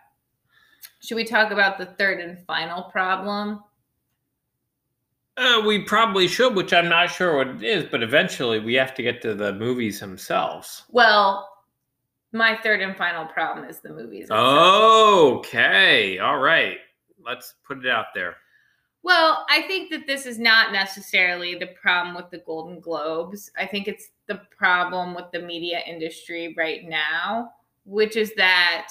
Should 1.00 1.16
we 1.16 1.24
talk 1.24 1.50
about 1.50 1.78
the 1.78 1.86
third 1.86 2.20
and 2.20 2.38
final 2.46 2.82
problem? 2.84 3.62
Uh, 5.36 5.62
we 5.66 5.78
probably 5.78 6.28
should, 6.28 6.54
which 6.54 6.72
I'm 6.72 6.88
not 6.88 7.10
sure 7.10 7.36
what 7.38 7.48
it 7.48 7.62
is, 7.62 7.84
but 7.90 8.02
eventually 8.02 8.58
we 8.58 8.74
have 8.74 8.94
to 8.94 9.02
get 9.02 9.22
to 9.22 9.34
the 9.34 9.54
movies 9.54 9.98
themselves. 10.00 10.84
Well, 10.90 11.48
my 12.32 12.58
third 12.62 12.80
and 12.80 12.96
final 12.96 13.26
problem 13.26 13.68
is 13.68 13.80
the 13.80 13.90
movies. 13.90 14.24
itself. 14.24 14.40
Okay. 15.38 16.18
All 16.18 16.38
right. 16.38 16.78
Let's 17.24 17.54
put 17.66 17.84
it 17.84 17.90
out 17.90 18.06
there. 18.14 18.36
Well, 19.02 19.44
I 19.50 19.62
think 19.62 19.90
that 19.90 20.06
this 20.06 20.26
is 20.26 20.38
not 20.38 20.72
necessarily 20.72 21.56
the 21.56 21.68
problem 21.68 22.14
with 22.14 22.30
the 22.30 22.38
Golden 22.38 22.78
Globes. 22.78 23.50
I 23.58 23.66
think 23.66 23.88
it's 23.88 24.10
the 24.26 24.40
problem 24.56 25.14
with 25.14 25.26
the 25.32 25.40
media 25.40 25.80
industry 25.86 26.54
right 26.56 26.88
now, 26.88 27.52
which 27.84 28.16
is 28.16 28.32
that 28.36 28.88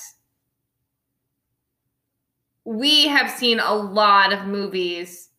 we 2.65 3.07
have 3.07 3.31
seen 3.31 3.60
a 3.60 3.74
lot 3.74 4.33
of 4.33 4.45
movies 4.48 5.29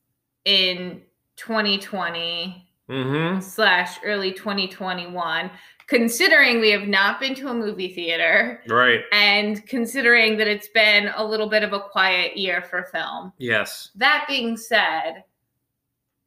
in 0.45 1.03
2020 1.37 2.69
Mm-hmm. 2.91 3.41
slash 3.41 3.97
early 4.05 4.33
2021 4.33 5.51
considering 5.87 6.61
we 6.61 6.71
have 6.73 6.89
not 6.89 7.21
been 7.21 7.35
to 7.37 7.49
a 7.49 7.55
movie 7.55 7.95
theater 7.95 8.61
Right. 8.69 9.01
and 9.13 9.65
considering 9.67 10.37
that 10.39 10.49
it's 10.49 10.69
been 10.69 11.11
a 11.17 11.25
little 11.25 11.49
bit 11.49 11.63
of 11.63 11.73
a 11.73 11.81
quiet 11.81 12.37
year 12.37 12.61
for 12.61 12.89
film 12.93 13.33
Yes. 13.39 13.91
that 13.95 14.27
being 14.29 14.57
said 14.57 15.23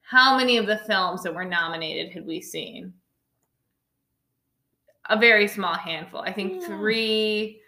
how 0.02 0.38
many 0.38 0.58
of 0.58 0.66
the 0.66 0.78
films 0.78 1.22
that 1.24 1.36
were 1.36 1.46
nominated 1.46 2.12
had 2.14 2.26
we 2.26 2.42
seen 2.42 2.94
a 5.10 5.20
very 5.20 5.48
small 5.48 5.76
handful 5.76 6.22
i 6.22 6.32
think 6.32 6.62
Yeah. 6.62 6.68
three 6.68 7.62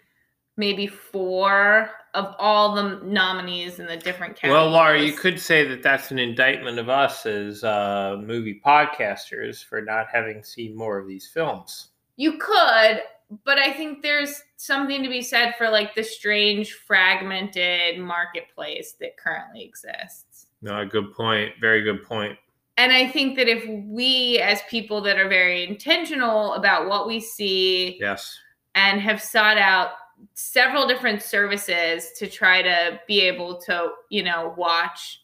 maybe 0.58 0.86
four 0.86 1.90
of 2.14 2.34
all 2.38 2.74
the 2.74 3.00
nominees 3.04 3.78
in 3.78 3.86
the 3.86 3.96
different 3.96 4.34
categories 4.34 4.52
Well, 4.52 4.70
Laura, 4.70 5.00
you 5.00 5.12
could 5.12 5.40
say 5.40 5.66
that 5.68 5.82
that's 5.82 6.10
an 6.10 6.18
indictment 6.18 6.78
of 6.78 6.88
us 6.88 7.24
as 7.26 7.62
uh, 7.62 8.16
movie 8.20 8.60
podcasters 8.64 9.64
for 9.64 9.80
not 9.80 10.06
having 10.12 10.42
seen 10.42 10.76
more 10.76 10.98
of 10.98 11.06
these 11.06 11.26
films. 11.26 11.88
You 12.16 12.38
could, 12.38 13.02
but 13.44 13.58
I 13.58 13.72
think 13.72 14.02
there's 14.02 14.42
something 14.56 15.02
to 15.02 15.08
be 15.08 15.22
said 15.22 15.54
for 15.56 15.70
like 15.70 15.94
the 15.94 16.02
strange 16.02 16.72
fragmented 16.72 18.00
marketplace 18.00 18.96
that 19.00 19.16
currently 19.16 19.62
exists. 19.62 20.48
No, 20.60 20.84
good 20.84 21.12
point. 21.14 21.52
Very 21.60 21.82
good 21.82 22.02
point. 22.02 22.36
And 22.76 22.92
I 22.92 23.08
think 23.08 23.36
that 23.36 23.48
if 23.48 23.64
we, 23.86 24.38
as 24.38 24.60
people 24.68 25.00
that 25.02 25.18
are 25.18 25.28
very 25.28 25.66
intentional 25.66 26.54
about 26.54 26.88
what 26.88 27.06
we 27.06 27.20
see 27.20 27.98
Yes. 28.00 28.36
and 28.74 29.00
have 29.00 29.20
sought 29.22 29.58
out 29.58 29.90
several 30.34 30.86
different 30.86 31.22
services 31.22 32.12
to 32.16 32.26
try 32.26 32.62
to 32.62 33.00
be 33.06 33.20
able 33.20 33.60
to, 33.62 33.90
you 34.10 34.22
know, 34.22 34.54
watch 34.56 35.22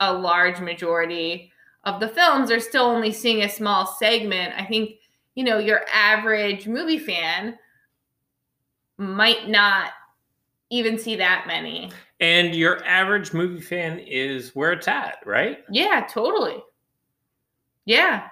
a 0.00 0.12
large 0.12 0.60
majority 0.60 1.52
of 1.84 2.00
the 2.00 2.08
films, 2.08 2.50
are 2.50 2.60
still 2.60 2.84
only 2.84 3.12
seeing 3.12 3.42
a 3.42 3.48
small 3.48 3.86
segment. 3.86 4.52
I 4.56 4.64
think, 4.64 4.96
you 5.34 5.44
know, 5.44 5.58
your 5.58 5.82
average 5.92 6.66
movie 6.66 6.98
fan 6.98 7.58
might 8.98 9.48
not 9.48 9.92
even 10.70 10.98
see 10.98 11.16
that 11.16 11.46
many. 11.46 11.90
And 12.20 12.54
your 12.54 12.84
average 12.84 13.32
movie 13.32 13.60
fan 13.60 14.00
is 14.00 14.54
where 14.54 14.72
it's 14.72 14.88
at, 14.88 15.18
right? 15.24 15.58
Yeah, 15.70 16.06
totally. 16.10 16.62
Yeah. 17.84 18.28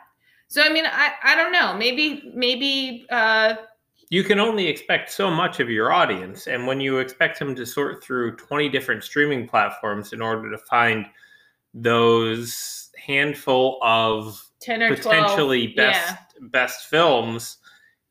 So 0.48 0.62
I 0.62 0.68
mean, 0.68 0.84
I 0.86 1.12
I 1.22 1.34
don't 1.36 1.52
know. 1.52 1.74
Maybe 1.74 2.30
maybe 2.34 3.06
uh 3.10 3.54
You 4.08 4.22
can 4.22 4.38
only 4.38 4.68
expect 4.68 5.10
so 5.10 5.30
much 5.30 5.58
of 5.58 5.68
your 5.68 5.92
audience. 5.92 6.46
And 6.46 6.66
when 6.66 6.80
you 6.80 6.98
expect 6.98 7.38
them 7.38 7.54
to 7.56 7.66
sort 7.66 8.02
through 8.02 8.36
20 8.36 8.68
different 8.68 9.02
streaming 9.02 9.48
platforms 9.48 10.12
in 10.12 10.20
order 10.22 10.50
to 10.50 10.58
find 10.58 11.06
those 11.74 12.90
handful 13.04 13.78
of 13.82 14.42
10 14.60 14.82
or 14.82 14.96
12 14.96 15.02
potentially 15.02 15.68
best 15.68 16.10
yeah. 16.10 16.48
best 16.50 16.86
films 16.86 17.58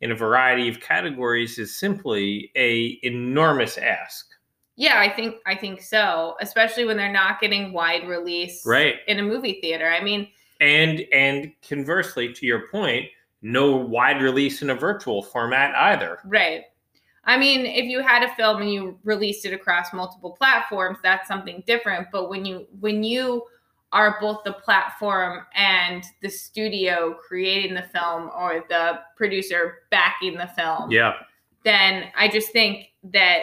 in 0.02 0.12
a 0.12 0.16
variety 0.16 0.70
of 0.70 0.80
categories 0.80 1.58
is 1.58 1.76
simply 1.76 2.52
a 2.56 3.00
enormous 3.04 3.78
ask. 3.78 4.28
Yeah, 4.76 5.00
I 5.00 5.10
think 5.10 5.36
I 5.46 5.56
think 5.56 5.82
so, 5.82 6.36
especially 6.42 6.86
when 6.86 6.98
they're 6.98 7.12
not 7.12 7.40
getting 7.40 7.74
wide 7.74 8.08
release 8.08 8.66
Right. 8.66 8.96
in 9.08 9.20
a 9.20 9.24
movie 9.24 9.60
theater. 9.62 9.88
I 9.90 10.04
mean, 10.04 10.28
And 10.60 11.06
and 11.12 11.52
conversely 11.68 12.34
to 12.34 12.46
your 12.46 12.68
point, 12.68 13.06
no 13.46 13.76
wide 13.76 14.22
release 14.24 14.62
in 14.64 14.72
a 14.72 14.76
virtual 14.76 15.22
format 15.22 15.76
either. 15.76 16.20
right. 16.26 16.64
I 17.28 17.38
mean, 17.38 17.66
if 17.66 17.86
you 17.86 18.02
had 18.02 18.22
a 18.22 18.36
film 18.36 18.62
and 18.62 18.72
you 18.72 19.00
released 19.04 19.46
it 19.46 19.54
across 19.54 19.92
multiple 19.94 20.32
platforms, 20.32 21.00
that's 21.02 21.28
something 21.28 21.64
different, 21.66 22.08
but 22.12 22.30
when 22.30 22.46
you 22.46 22.68
when 22.80 23.04
you 23.04 23.44
are 23.92 24.18
both 24.20 24.44
the 24.44 24.54
platform 24.54 25.40
and 25.56 26.04
the 26.22 26.30
studio 26.30 27.16
creating 27.28 27.74
the 27.76 27.84
film 27.94 28.30
or 28.38 28.66
the 28.70 29.00
producer 29.16 29.84
backing 29.90 30.36
the 30.38 30.48
film, 30.56 30.92
Yeah. 30.92 31.14
then 31.64 32.12
I 32.18 32.28
just 32.28 32.52
think 32.52 32.90
that 33.12 33.40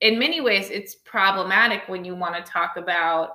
in 0.00 0.18
many 0.18 0.40
ways 0.40 0.70
it's 0.70 0.94
problematic 0.94 1.82
when 1.86 2.04
you 2.04 2.14
want 2.16 2.34
to 2.34 2.42
talk 2.52 2.76
about 2.76 3.34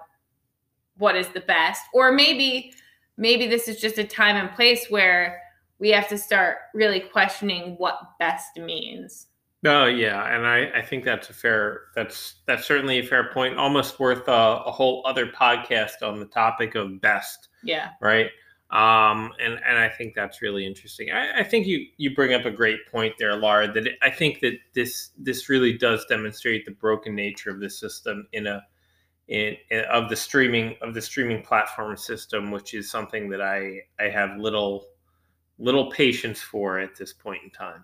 what 0.97 1.15
is 1.15 1.27
the 1.29 1.41
best 1.41 1.83
or 1.93 2.11
maybe 2.11 2.73
maybe 3.17 3.47
this 3.47 3.67
is 3.67 3.79
just 3.79 3.97
a 3.97 4.03
time 4.03 4.35
and 4.35 4.49
place 4.55 4.87
where 4.89 5.41
we 5.79 5.89
have 5.89 6.07
to 6.07 6.17
start 6.17 6.57
really 6.73 6.99
questioning 6.99 7.75
what 7.77 7.99
best 8.19 8.57
means 8.57 9.27
Oh 9.65 9.85
yeah, 9.85 10.35
and 10.35 10.45
I, 10.45 10.79
I 10.79 10.81
think 10.83 11.03
that's 11.03 11.29
a 11.29 11.33
fair 11.33 11.83
that's 11.95 12.35
that's 12.45 12.65
certainly 12.65 12.99
a 12.99 13.03
fair 13.03 13.31
point. 13.31 13.57
Almost 13.57 13.99
worth 13.99 14.27
a, 14.27 14.61
a 14.65 14.71
whole 14.71 15.01
other 15.05 15.25
podcast 15.25 16.03
on 16.03 16.19
the 16.19 16.27
topic 16.27 16.75
of 16.75 17.01
best, 17.01 17.49
yeah 17.63 17.89
right? 17.99 18.27
Um, 18.69 19.31
and 19.39 19.59
and 19.65 19.77
I 19.77 19.89
think 19.89 20.13
that's 20.13 20.41
really 20.41 20.67
interesting. 20.67 21.11
I, 21.11 21.39
I 21.39 21.43
think 21.43 21.65
you 21.65 21.85
you 21.97 22.13
bring 22.13 22.33
up 22.33 22.45
a 22.45 22.51
great 22.51 22.79
point 22.91 23.15
there, 23.17 23.35
Laura. 23.35 23.71
That 23.71 23.87
it, 23.87 23.93
I 24.03 24.11
think 24.11 24.41
that 24.41 24.53
this 24.75 25.09
this 25.17 25.49
really 25.49 25.77
does 25.77 26.05
demonstrate 26.07 26.65
the 26.65 26.71
broken 26.71 27.15
nature 27.15 27.49
of 27.49 27.59
the 27.59 27.69
system 27.69 28.27
in 28.33 28.45
a 28.45 28.61
in, 29.27 29.55
in 29.71 29.79
of 29.85 30.09
the 30.09 30.15
streaming 30.15 30.75
of 30.81 30.93
the 30.93 31.01
streaming 31.01 31.41
platform 31.41 31.97
system, 31.97 32.51
which 32.51 32.75
is 32.75 32.91
something 32.91 33.29
that 33.29 33.41
I 33.41 33.81
I 33.99 34.09
have 34.09 34.37
little 34.37 34.85
little 35.57 35.91
patience 35.91 36.41
for 36.41 36.79
at 36.79 36.95
this 36.95 37.13
point 37.13 37.43
in 37.43 37.49
time. 37.49 37.83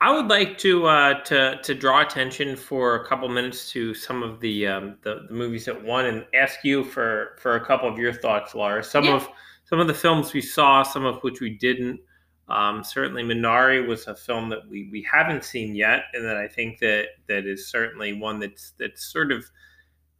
I 0.00 0.14
would 0.14 0.28
like 0.28 0.58
to 0.58 0.86
uh, 0.86 1.22
to 1.24 1.58
to 1.62 1.74
draw 1.74 2.02
attention 2.02 2.54
for 2.54 2.96
a 2.96 3.06
couple 3.08 3.28
minutes 3.30 3.70
to 3.72 3.94
some 3.94 4.22
of 4.22 4.40
the, 4.40 4.66
um, 4.66 4.96
the 5.02 5.24
the 5.28 5.34
movies 5.34 5.64
that 5.64 5.82
won, 5.82 6.04
and 6.04 6.26
ask 6.34 6.62
you 6.64 6.84
for 6.84 7.36
for 7.40 7.56
a 7.56 7.64
couple 7.64 7.88
of 7.88 7.98
your 7.98 8.12
thoughts, 8.12 8.54
Laura. 8.54 8.84
Some 8.84 9.04
Yeah. 9.04 9.16
of 9.16 9.28
some 9.64 9.80
of 9.80 9.86
the 9.86 9.94
films 9.94 10.32
we 10.34 10.42
saw, 10.42 10.82
some 10.82 11.04
of 11.06 11.22
which 11.22 11.40
we 11.40 11.56
didn't. 11.56 12.00
Um, 12.48 12.84
certainly, 12.84 13.22
Minari 13.24 13.84
was 13.86 14.06
a 14.06 14.14
film 14.14 14.50
that 14.50 14.68
we 14.68 14.88
we 14.92 15.02
haven't 15.10 15.44
seen 15.44 15.74
yet, 15.74 16.04
and 16.12 16.24
that 16.26 16.36
I 16.36 16.46
think 16.46 16.78
that 16.80 17.06
that 17.26 17.46
is 17.46 17.68
certainly 17.68 18.12
one 18.12 18.38
that's 18.38 18.72
that's 18.78 19.10
sort 19.10 19.32
of 19.32 19.50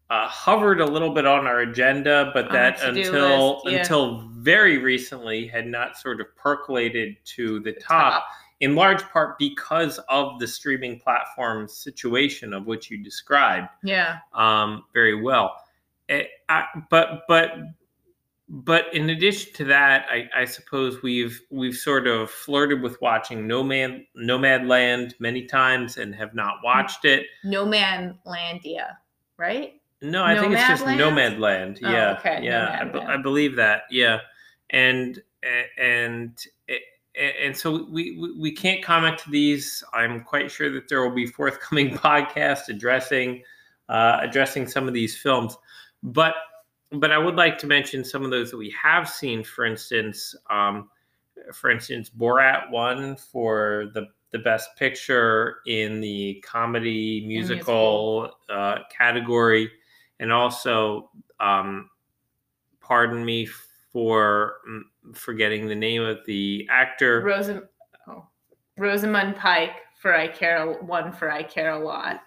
uh, 0.08 0.28
hovered 0.28 0.80
a 0.80 0.86
little 0.86 1.12
bit 1.12 1.26
on 1.26 1.46
our 1.46 1.60
agenda, 1.60 2.30
but 2.32 2.50
that 2.52 2.80
until 2.82 3.62
list, 3.64 3.66
yeah. 3.66 3.78
until 3.78 4.28
very 4.34 4.78
recently 4.78 5.46
had 5.46 5.66
not 5.66 5.96
sort 5.96 6.20
of 6.20 6.26
percolated 6.36 7.16
to 7.24 7.60
the 7.60 7.72
top 7.72 8.12
top 8.12 8.24
in 8.60 8.74
large 8.74 9.02
part 9.10 9.38
because 9.38 9.98
of 10.08 10.38
the 10.38 10.46
streaming 10.46 10.98
platform 10.98 11.68
situation 11.68 12.54
of 12.54 12.66
which 12.66 12.90
you 12.90 13.02
described 13.02 13.68
yeah 13.82 14.18
um, 14.32 14.84
very 14.94 15.20
well. 15.20 15.54
Eh, 16.08 16.24
I, 16.48 16.64
but 16.88 17.22
but 17.26 17.50
but 18.48 18.94
in 18.94 19.10
addition 19.10 19.52
to 19.54 19.64
that, 19.64 20.06
I, 20.08 20.28
I 20.34 20.44
suppose 20.44 21.02
we've 21.02 21.40
we've 21.50 21.74
sort 21.74 22.06
of 22.06 22.30
flirted 22.30 22.80
with 22.80 23.00
watching 23.02 23.46
Nomad 23.48 24.04
Nomadland 24.16 25.14
many 25.18 25.46
times 25.46 25.96
and 25.96 26.14
have 26.14 26.34
not 26.34 26.58
watched 26.62 27.04
it. 27.04 27.26
no 27.42 27.66
man 27.66 28.16
landia 28.24 28.96
right 29.36 29.80
No, 30.02 30.24
I 30.24 30.38
think 30.38 30.52
it's 30.52 30.66
just? 30.68 30.84
Nomadland. 30.84 31.80
Oh, 31.82 31.90
Yeah, 31.90 32.16
okay, 32.18 32.40
yeah, 32.42 32.90
I, 32.94 33.14
I 33.14 33.16
believe 33.16 33.56
that. 33.56 33.82
Yeah, 33.90 34.20
and 34.70 35.22
and 35.78 36.46
and 37.16 37.56
so 37.56 37.86
we, 37.90 38.34
we 38.38 38.52
can't 38.52 38.84
comment 38.84 39.18
to 39.18 39.30
these. 39.30 39.82
I'm 39.94 40.22
quite 40.22 40.50
sure 40.50 40.70
that 40.72 40.88
there 40.88 41.02
will 41.02 41.14
be 41.14 41.26
forthcoming 41.26 41.90
podcasts 41.96 42.68
addressing 42.68 43.42
uh, 43.88 44.18
addressing 44.20 44.66
some 44.66 44.88
of 44.88 44.94
these 44.94 45.16
films, 45.16 45.56
but 46.02 46.34
but 46.92 47.10
I 47.10 47.18
would 47.18 47.36
like 47.36 47.58
to 47.58 47.66
mention 47.66 48.04
some 48.04 48.24
of 48.24 48.30
those 48.30 48.50
that 48.50 48.58
we 48.58 48.70
have 48.70 49.08
seen. 49.08 49.42
For 49.42 49.64
instance, 49.64 50.34
um, 50.50 50.90
for 51.52 51.70
instance, 51.70 52.10
Borat 52.10 52.70
won 52.70 53.16
for 53.16 53.90
the 53.94 54.08
the 54.32 54.38
best 54.40 54.76
picture 54.76 55.58
in 55.66 56.00
the 56.00 56.42
comedy 56.44 57.24
musical, 57.26 58.36
Uh, 58.50 58.78
category, 58.90 59.70
and 60.20 60.32
also, 60.32 61.10
um, 61.40 61.90
pardon 62.80 63.24
me 63.24 63.46
for 63.92 64.56
mm, 64.68 64.82
forgetting 65.14 65.68
the 65.68 65.74
name 65.74 66.02
of 66.02 66.18
the 66.26 66.66
actor. 66.70 67.22
Rosam- 67.22 67.68
oh. 68.08 68.26
rosamund 68.76 69.36
pike 69.36 69.72
for 70.00 70.14
i 70.14 70.28
care 70.28 70.78
won 70.82 71.10
for 71.10 71.30
i 71.30 71.42
care 71.42 71.70
a 71.70 71.78
lot 71.78 72.20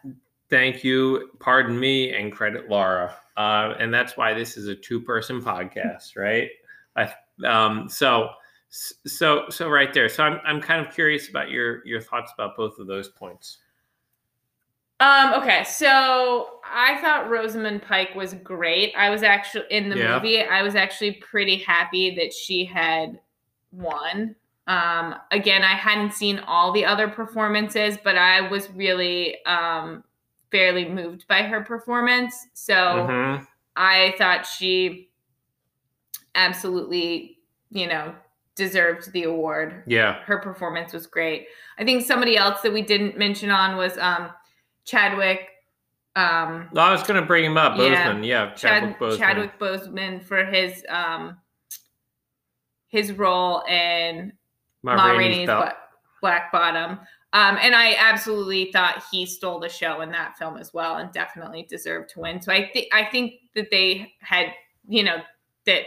Thank 0.49 0.83
you. 0.83 1.29
Pardon 1.39 1.79
me 1.79 2.11
and 2.11 2.31
credit 2.31 2.69
Laura. 2.69 3.15
Uh, 3.37 3.75
and 3.79 3.93
that's 3.93 4.17
why 4.17 4.33
this 4.33 4.57
is 4.57 4.67
a 4.67 4.75
two 4.75 4.99
person 4.99 5.41
podcast, 5.41 6.17
right? 6.17 6.49
I, 6.95 7.13
um, 7.45 7.87
so, 7.87 8.29
so, 8.69 9.45
so 9.49 9.69
right 9.69 9.93
there. 9.93 10.09
So 10.09 10.23
I'm, 10.23 10.39
I'm 10.43 10.59
kind 10.59 10.85
of 10.85 10.93
curious 10.93 11.29
about 11.29 11.51
your, 11.51 11.85
your 11.85 12.01
thoughts 12.01 12.31
about 12.33 12.57
both 12.57 12.79
of 12.79 12.87
those 12.87 13.09
points. 13.09 13.59
Um, 14.99 15.33
okay, 15.41 15.63
so 15.63 16.59
I 16.65 16.99
thought 17.01 17.29
Rosamund 17.29 17.81
Pike 17.83 18.15
was 18.15 18.33
great. 18.33 18.93
I 18.97 19.09
was 19.09 19.23
actually 19.23 19.65
in 19.69 19.89
the 19.89 19.95
Yeah. 19.95 20.15
movie, 20.15 20.41
I 20.43 20.61
was 20.61 20.75
actually 20.75 21.13
pretty 21.13 21.57
happy 21.57 22.15
that 22.15 22.33
she 22.33 22.65
had 22.65 23.19
won. 23.71 24.35
Um, 24.67 25.15
again, 25.31 25.63
I 25.63 25.73
hadn't 25.75 26.13
seen 26.13 26.39
all 26.39 26.71
the 26.73 26.85
other 26.85 27.07
performances, 27.07 27.97
but 28.03 28.17
I 28.17 28.41
was 28.49 28.69
really 28.71 29.43
um 29.45 30.03
fairly 30.51 30.87
moved 30.89 31.27
by 31.27 31.43
her 31.43 31.61
performance. 31.61 32.47
So 32.53 32.75
Mhm. 33.07 33.47
I 33.75 34.15
thought 34.17 34.45
she 34.45 35.11
absolutely, 36.35 37.39
you 37.69 37.87
know, 37.87 38.15
deserved 38.55 39.11
the 39.13 39.23
award 39.23 39.83
Yeah. 39.87 40.21
her 40.23 40.37
performance 40.39 40.91
was 40.91 41.07
great. 41.07 41.47
I 41.77 41.85
think 41.85 42.05
somebody 42.05 42.35
else 42.35 42.61
that 42.61 42.73
we 42.73 42.81
didn't 42.81 43.17
mention 43.17 43.49
on 43.51 43.77
was 43.77 43.97
um 43.97 44.31
Chadwick 44.89 45.41
um 46.15 46.69
I 46.75 46.91
was 46.91 47.03
going 47.03 47.21
to 47.21 47.25
bring 47.25 47.45
him 47.45 47.57
up. 47.57 47.77
Yeah. 47.77 48.11
Boseman. 48.11 48.25
Yeah. 48.25 48.49
Chad, 48.55 48.57
Chadwick 48.57 48.99
Boseman. 48.99 49.17
Chadwick 49.17 49.59
Boseman 49.59 50.23
for 50.23 50.43
his 50.45 50.83
um 50.89 51.37
his 52.87 53.13
role 53.13 53.61
in 53.69 54.33
Ma 54.81 54.95
Ma 54.95 55.11
Rainey's 55.11 55.47
Belt. 55.47 55.73
Black 56.21 56.51
Bottom. 56.51 56.99
Um, 57.31 57.59
and 57.61 57.75
I 57.75 57.93
absolutely 57.95 58.71
thought 58.71 59.03
he 59.11 59.27
stole 59.27 59.59
the 59.59 59.69
show 59.69 60.01
in 60.01 60.09
that 60.11 60.35
film 60.39 60.57
as 60.57 60.73
well, 60.73 60.97
and 60.97 61.11
definitely 61.13 61.67
deserved 61.69 62.09
to 62.11 62.21
win. 62.21 62.41
So 62.41 62.51
I 62.51 62.67
think 62.73 62.87
I 62.91 63.05
think 63.05 63.33
that 63.53 63.69
they 63.69 64.11
had, 64.19 64.47
you 64.87 65.03
know, 65.03 65.17
that 65.67 65.83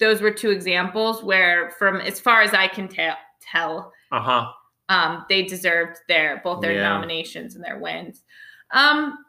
those 0.00 0.20
were 0.20 0.32
two 0.32 0.50
examples 0.50 1.22
where, 1.22 1.70
from 1.78 2.00
as 2.00 2.18
far 2.18 2.42
as 2.42 2.52
I 2.52 2.66
can 2.66 2.88
tell, 2.88 3.14
tell 3.40 3.92
Uh-huh. 4.10 4.50
Um, 4.88 5.24
they 5.28 5.42
deserved 5.42 5.98
their 6.08 6.40
both 6.44 6.60
their 6.60 6.72
Yeah. 6.72 6.82
nominations 6.82 7.54
and 7.54 7.64
their 7.64 7.78
wins. 7.78 8.24
Um, 8.72 9.24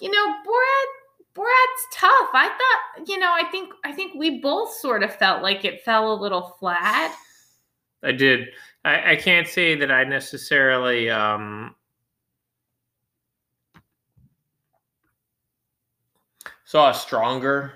you 0.00 0.10
know, 0.10 0.26
Borat 0.44 0.86
Borat's 1.34 1.86
tough. 1.92 2.30
I 2.32 2.48
thought, 2.48 3.08
you 3.08 3.18
know, 3.18 3.32
I 3.32 3.44
think 3.50 3.72
I 3.84 3.92
think 3.92 4.14
we 4.14 4.40
both 4.40 4.72
sort 4.74 5.02
of 5.02 5.14
felt 5.14 5.42
like 5.42 5.64
it 5.64 5.82
fell 5.82 6.12
a 6.12 6.20
little 6.20 6.56
flat. 6.58 7.14
I 8.02 8.12
did. 8.12 8.48
I, 8.84 9.12
I 9.12 9.16
can't 9.16 9.46
say 9.46 9.74
that 9.76 9.90
I 9.90 10.04
necessarily 10.04 11.10
um 11.10 11.74
saw 16.64 16.90
a 16.90 16.94
stronger, 16.94 17.72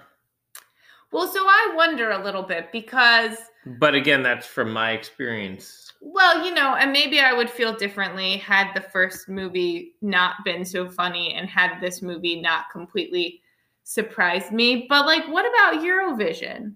Well, 1.11 1.27
so 1.29 1.41
I 1.45 1.73
wonder 1.77 2.11
a 2.11 2.23
little 2.25 2.43
bit 2.43 2.71
because 2.73 3.37
but 3.67 3.95
again, 3.95 4.23
that's 4.23 4.47
from 4.47 4.73
my 4.73 4.91
experience. 4.93 5.94
Well, 6.07 6.45
you 6.45 6.55
know, 6.55 6.75
and 6.75 6.93
maybe 6.93 7.21
I 7.21 7.33
would 7.33 7.49
feel 7.49 7.75
differently 7.75 8.37
had 8.37 8.75
the 8.75 8.83
first 8.83 9.27
movie 9.27 9.95
not 10.03 10.45
been 10.45 10.65
so 10.65 10.89
funny 10.89 11.33
and 11.33 11.49
had 11.49 11.81
this 11.81 12.03
movie 12.03 12.41
not 12.41 12.67
completely 12.71 13.41
surprised 13.85 14.53
me. 14.53 14.87
But 14.89 15.07
like 15.07 15.27
what 15.27 15.47
about 15.47 15.83
Eurovision? 15.83 16.75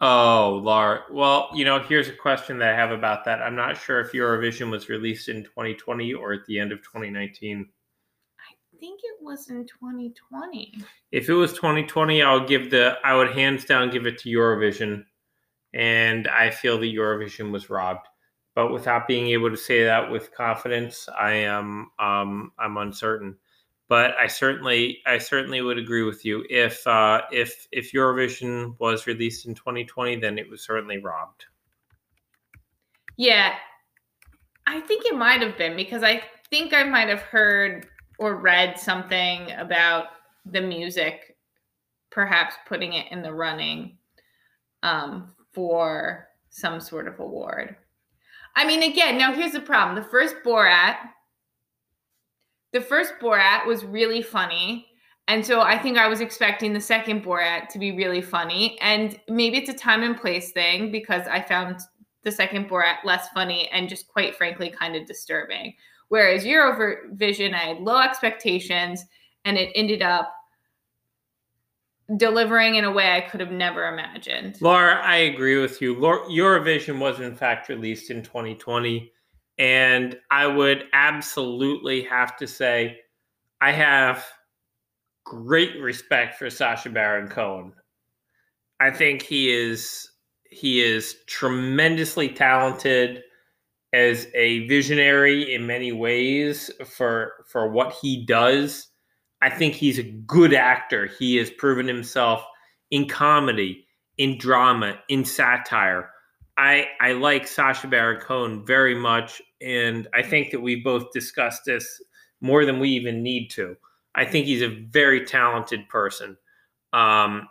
Oh, 0.00 0.60
Laura. 0.62 1.02
Well, 1.10 1.50
you 1.54 1.64
know, 1.64 1.80
here's 1.80 2.08
a 2.08 2.12
question 2.12 2.58
that 2.58 2.72
I 2.72 2.76
have 2.76 2.90
about 2.90 3.24
that. 3.26 3.42
I'm 3.42 3.56
not 3.56 3.76
sure 3.76 4.00
if 4.00 4.12
Eurovision 4.12 4.70
was 4.70 4.88
released 4.88 5.28
in 5.28 5.44
2020 5.44 6.14
or 6.14 6.32
at 6.32 6.46
the 6.46 6.58
end 6.58 6.72
of 6.72 6.78
2019. 6.78 7.68
I 8.40 8.78
think 8.80 9.00
it 9.02 9.16
was 9.20 9.50
in 9.50 9.66
2020. 9.66 10.74
If 11.12 11.28
it 11.28 11.34
was 11.34 11.52
2020, 11.52 12.22
I 12.22 12.32
would 12.32 12.48
give 12.48 12.70
the 12.70 12.96
I 13.04 13.14
would 13.14 13.32
hands 13.32 13.66
down 13.66 13.90
give 13.90 14.06
it 14.06 14.16
to 14.18 14.30
Eurovision, 14.30 15.04
and 15.78 16.26
I 16.26 16.50
feel 16.50 16.76
that 16.78 16.92
Eurovision 16.94 17.52
was 17.52 17.70
robbed. 17.70 18.08
But 18.54 18.72
without 18.72 19.06
being 19.06 19.28
able 19.28 19.50
to 19.50 19.56
say 19.56 19.84
that 19.84 20.10
with 20.10 20.34
confidence, 20.34 21.08
I 21.16 21.32
am 21.34 21.90
um, 22.00 22.52
I'm 22.58 22.76
uncertain. 22.76 23.36
But 23.88 24.14
I 24.20 24.26
certainly 24.26 24.98
I 25.06 25.18
certainly 25.18 25.62
would 25.62 25.78
agree 25.78 26.02
with 26.02 26.24
you. 26.24 26.44
If 26.50 26.84
uh, 26.86 27.22
if 27.30 27.68
if 27.70 27.92
Eurovision 27.92 28.74
was 28.80 29.06
released 29.06 29.46
in 29.46 29.54
2020, 29.54 30.16
then 30.16 30.38
it 30.38 30.50
was 30.50 30.62
certainly 30.62 30.98
robbed. 30.98 31.46
Yeah, 33.16 33.54
I 34.66 34.80
think 34.80 35.06
it 35.06 35.14
might 35.14 35.40
have 35.40 35.56
been 35.56 35.76
because 35.76 36.02
I 36.02 36.22
think 36.50 36.74
I 36.74 36.82
might 36.82 37.08
have 37.08 37.22
heard 37.22 37.86
or 38.18 38.36
read 38.36 38.78
something 38.78 39.52
about 39.52 40.06
the 40.44 40.60
music, 40.60 41.36
perhaps 42.10 42.56
putting 42.66 42.94
it 42.94 43.06
in 43.12 43.22
the 43.22 43.32
running 43.32 43.98
um, 44.82 45.32
for 45.52 46.28
some 46.50 46.80
sort 46.80 47.08
of 47.08 47.20
award. 47.20 47.76
I 48.56 48.66
mean, 48.66 48.82
again, 48.82 49.18
now 49.18 49.32
here's 49.32 49.52
the 49.52 49.60
problem: 49.60 49.96
the 49.96 50.10
first 50.10 50.36
Borat, 50.44 50.96
the 52.72 52.80
first 52.80 53.14
Borat 53.20 53.66
was 53.66 53.84
really 53.84 54.22
funny. 54.22 54.86
And 55.28 55.44
so 55.44 55.60
I 55.60 55.76
think 55.76 55.98
I 55.98 56.08
was 56.08 56.22
expecting 56.22 56.72
the 56.72 56.80
second 56.80 57.22
Borat 57.22 57.68
to 57.68 57.78
be 57.78 57.92
really 57.92 58.22
funny. 58.22 58.78
And 58.80 59.20
maybe 59.28 59.58
it's 59.58 59.68
a 59.68 59.74
time 59.74 60.02
and 60.02 60.18
place 60.18 60.52
thing 60.52 60.90
because 60.90 61.26
I 61.28 61.42
found 61.42 61.80
the 62.24 62.32
second 62.32 62.68
Borat 62.68 63.04
less 63.04 63.28
funny 63.28 63.68
and 63.68 63.90
just 63.90 64.08
quite 64.08 64.36
frankly 64.36 64.70
kind 64.70 64.96
of 64.96 65.06
disturbing. 65.06 65.74
Whereas 66.08 66.44
Eurovision, 66.44 67.52
I 67.52 67.58
had 67.58 67.80
low 67.80 67.98
expectations 67.98 69.04
and 69.44 69.58
it 69.58 69.70
ended 69.74 70.00
up 70.00 70.34
delivering 72.16 72.76
in 72.76 72.84
a 72.84 72.90
way 72.90 73.12
I 73.16 73.20
could 73.20 73.40
have 73.40 73.50
never 73.50 73.86
imagined. 73.86 74.56
Laura, 74.60 75.00
I 75.04 75.16
agree 75.16 75.60
with 75.60 75.82
you. 75.82 75.94
Eurovision 75.96 76.98
was 76.98 77.20
in 77.20 77.36
fact 77.36 77.68
released 77.68 78.10
in 78.10 78.22
2020, 78.22 79.12
and 79.58 80.16
I 80.30 80.46
would 80.46 80.84
absolutely 80.92 82.02
have 82.04 82.36
to 82.38 82.46
say 82.46 82.98
I 83.60 83.72
have 83.72 84.26
great 85.24 85.78
respect 85.80 86.38
for 86.38 86.48
Sacha 86.48 86.88
Baron 86.88 87.28
Cohen. 87.28 87.72
I 88.80 88.90
think 88.90 89.22
he 89.22 89.50
is 89.50 90.10
he 90.50 90.80
is 90.80 91.16
tremendously 91.26 92.30
talented 92.30 93.22
as 93.92 94.28
a 94.34 94.66
visionary 94.66 95.54
in 95.54 95.66
many 95.66 95.92
ways 95.92 96.70
for 96.86 97.44
for 97.48 97.68
what 97.68 97.92
he 98.00 98.24
does. 98.24 98.87
I 99.40 99.50
think 99.50 99.74
he's 99.74 99.98
a 99.98 100.02
good 100.02 100.52
actor. 100.52 101.06
He 101.06 101.36
has 101.36 101.50
proven 101.50 101.86
himself 101.86 102.44
in 102.90 103.08
comedy, 103.08 103.86
in 104.16 104.38
drama, 104.38 104.98
in 105.08 105.24
satire. 105.24 106.10
I 106.56 106.88
I 107.00 107.12
like 107.12 107.46
Sacha 107.46 107.86
Baron 107.86 108.20
Cohen 108.20 108.66
very 108.66 108.94
much, 108.94 109.40
and 109.62 110.08
I 110.12 110.22
think 110.22 110.50
that 110.50 110.60
we 110.60 110.76
both 110.76 111.12
discussed 111.12 111.62
this 111.64 112.02
more 112.40 112.64
than 112.64 112.80
we 112.80 112.90
even 112.90 113.22
need 113.22 113.48
to. 113.50 113.76
I 114.14 114.24
think 114.24 114.46
he's 114.46 114.62
a 114.62 114.86
very 114.90 115.24
talented 115.24 115.88
person, 115.88 116.36
um, 116.92 117.48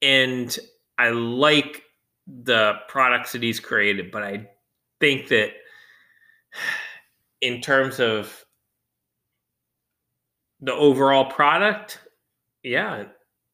and 0.00 0.58
I 0.96 1.10
like 1.10 1.82
the 2.26 2.74
products 2.88 3.32
that 3.32 3.42
he's 3.42 3.60
created. 3.60 4.10
But 4.10 4.22
I 4.22 4.48
think 4.98 5.28
that 5.28 5.50
in 7.42 7.60
terms 7.60 8.00
of 8.00 8.41
the 10.62 10.72
overall 10.72 11.26
product, 11.26 11.98
yeah, 12.62 13.04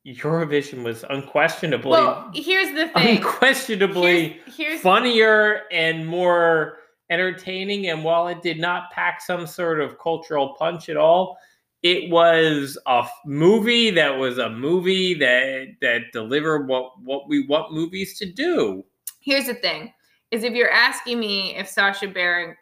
Eurovision 0.07 0.85
was 0.85 1.05
unquestionably 1.11 1.91
Well, 1.91 2.31
here's 2.35 2.75
the 2.75 2.89
thing. 2.89 3.19
unquestionably 3.19 4.41
Here's, 4.45 4.57
here's 4.57 4.81
funnier 4.81 5.63
and 5.73 6.07
more 6.07 6.79
entertaining. 7.11 7.89
And 7.89 8.05
while 8.05 8.29
it 8.29 8.43
did 8.43 8.59
not 8.61 8.91
pack 8.93 9.21
some 9.21 9.47
sort 9.47 9.81
of 9.81 9.99
cultural 9.99 10.55
punch 10.59 10.89
at 10.89 10.97
all, 10.97 11.39
it 11.83 12.11
was 12.11 12.79
a 12.87 13.07
movie 13.25 13.91
that 13.91 14.17
was 14.17 14.39
a 14.39 14.51
movie 14.51 15.15
that 15.15 15.69
that 15.81 16.13
delivered 16.13 16.69
what 16.69 16.93
what 17.03 17.29
we 17.29 17.47
want 17.47 17.73
movies 17.73 18.19
to 18.19 18.31
do. 18.31 18.85
here's 19.21 19.47
the 19.47 19.55
thing 19.55 19.93
is 20.31 20.43
if 20.43 20.55
you're 20.55 20.71
asking 20.71 21.21
me 21.21 21.57
if 21.57 21.69
Sacha 21.69 22.09
Baron 22.09 22.57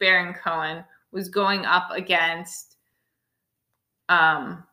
Baron 0.00 0.34
Cohen 0.34 0.84
was 1.12 1.28
going 1.28 1.64
up 1.66 1.88
against 1.92 2.73
um 4.08 4.64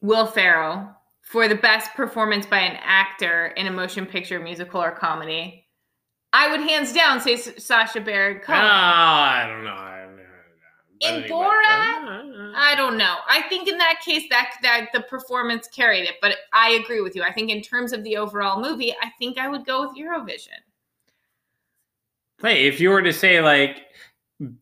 Will 0.00 0.26
Ferrell 0.26 0.94
for 1.22 1.48
the 1.48 1.54
best 1.54 1.94
performance 1.94 2.44
by 2.44 2.58
an 2.58 2.78
actor 2.82 3.46
in 3.56 3.66
a 3.66 3.70
motion 3.70 4.04
picture, 4.04 4.38
musical, 4.38 4.82
or 4.82 4.90
comedy, 4.90 5.66
I 6.34 6.50
would 6.50 6.60
hands 6.60 6.92
down 6.92 7.20
say 7.20 7.36
Sacha 7.36 8.00
Baron 8.00 8.40
Cohen. 8.40 8.60
Ah, 8.62 9.44
I 9.44 9.48
don't 9.48 9.64
know. 9.64 9.72
I 9.72 10.02
don't 10.04 10.16
know. 10.16 10.22
In 11.00 11.14
anyway, 11.22 11.28
Borat? 11.28 11.64
uh, 11.64 12.52
I 12.56 12.74
don't 12.76 12.96
know. 12.98 13.16
I 13.28 13.42
think 13.48 13.68
in 13.68 13.78
that 13.78 14.00
case 14.04 14.24
that 14.30 14.54
that 14.62 14.88
the 14.92 15.00
performance 15.00 15.68
carried 15.68 16.04
it, 16.04 16.16
but 16.20 16.36
I 16.52 16.72
agree 16.72 17.00
with 17.00 17.16
you. 17.16 17.22
I 17.22 17.32
think 17.32 17.50
in 17.50 17.62
terms 17.62 17.92
of 17.92 18.04
the 18.04 18.16
overall 18.16 18.60
movie, 18.60 18.92
I 19.00 19.10
think 19.18 19.38
I 19.38 19.48
would 19.48 19.64
go 19.64 19.86
with 19.86 19.96
Eurovision. 19.96 20.60
Hey, 22.40 22.66
if 22.66 22.80
you 22.80 22.90
were 22.90 23.02
to 23.02 23.12
say 23.12 23.40
like 23.40 23.86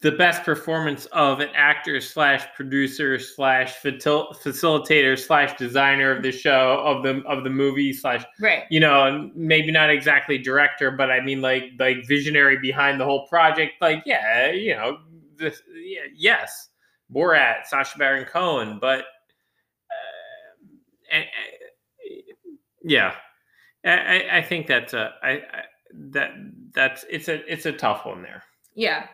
the 0.00 0.12
best 0.12 0.42
performance 0.44 1.06
of 1.06 1.40
an 1.40 1.48
actor 1.54 1.98
slash 2.00 2.44
producer 2.54 3.18
slash 3.18 3.74
facilitator 3.80 5.18
slash 5.18 5.56
designer 5.56 6.11
of 6.14 6.22
the 6.22 6.30
show 6.30 6.82
of 6.85 7.02
the 7.02 7.22
of 7.26 7.42
the 7.42 7.48
movie 7.50 7.92
slash 7.92 8.22
Right. 8.38 8.64
you 8.70 8.80
know 8.80 9.30
maybe 9.35 9.72
not 9.72 9.88
exactly 9.88 10.37
director 10.37 10.90
but 10.90 11.11
i 11.11 11.20
mean 11.20 11.40
like 11.40 11.64
like 11.78 12.06
visionary 12.06 12.58
behind 12.58 13.00
the 13.00 13.04
whole 13.06 13.26
project 13.28 13.72
like 13.80 14.02
yeah 14.04 14.50
you 14.50 14.76
know 14.76 14.98
this 15.37 15.62
yeah, 15.74 16.02
yes 16.14 16.68
borat 17.11 17.64
Sacha 17.66 17.96
baron 17.96 18.26
cohen 18.26 18.78
but 18.78 19.00
uh, 19.90 21.12
and, 21.12 21.24
uh, 21.24 22.08
yeah 22.85 23.14
I, 23.87 23.90
I- 23.90 24.37
I 24.38 24.42
think 24.42 24.66
that's 24.66 24.92
a 24.92 25.12
I, 25.22 25.30
I 25.30 25.62
that 26.11 26.32
that's 26.74 27.06
it's 27.11 27.28
a 27.28 27.50
it's 27.50 27.64
a 27.64 27.72
tough 27.72 28.04
one 28.04 28.20
there 28.22 28.42
Yeah. 28.74 29.06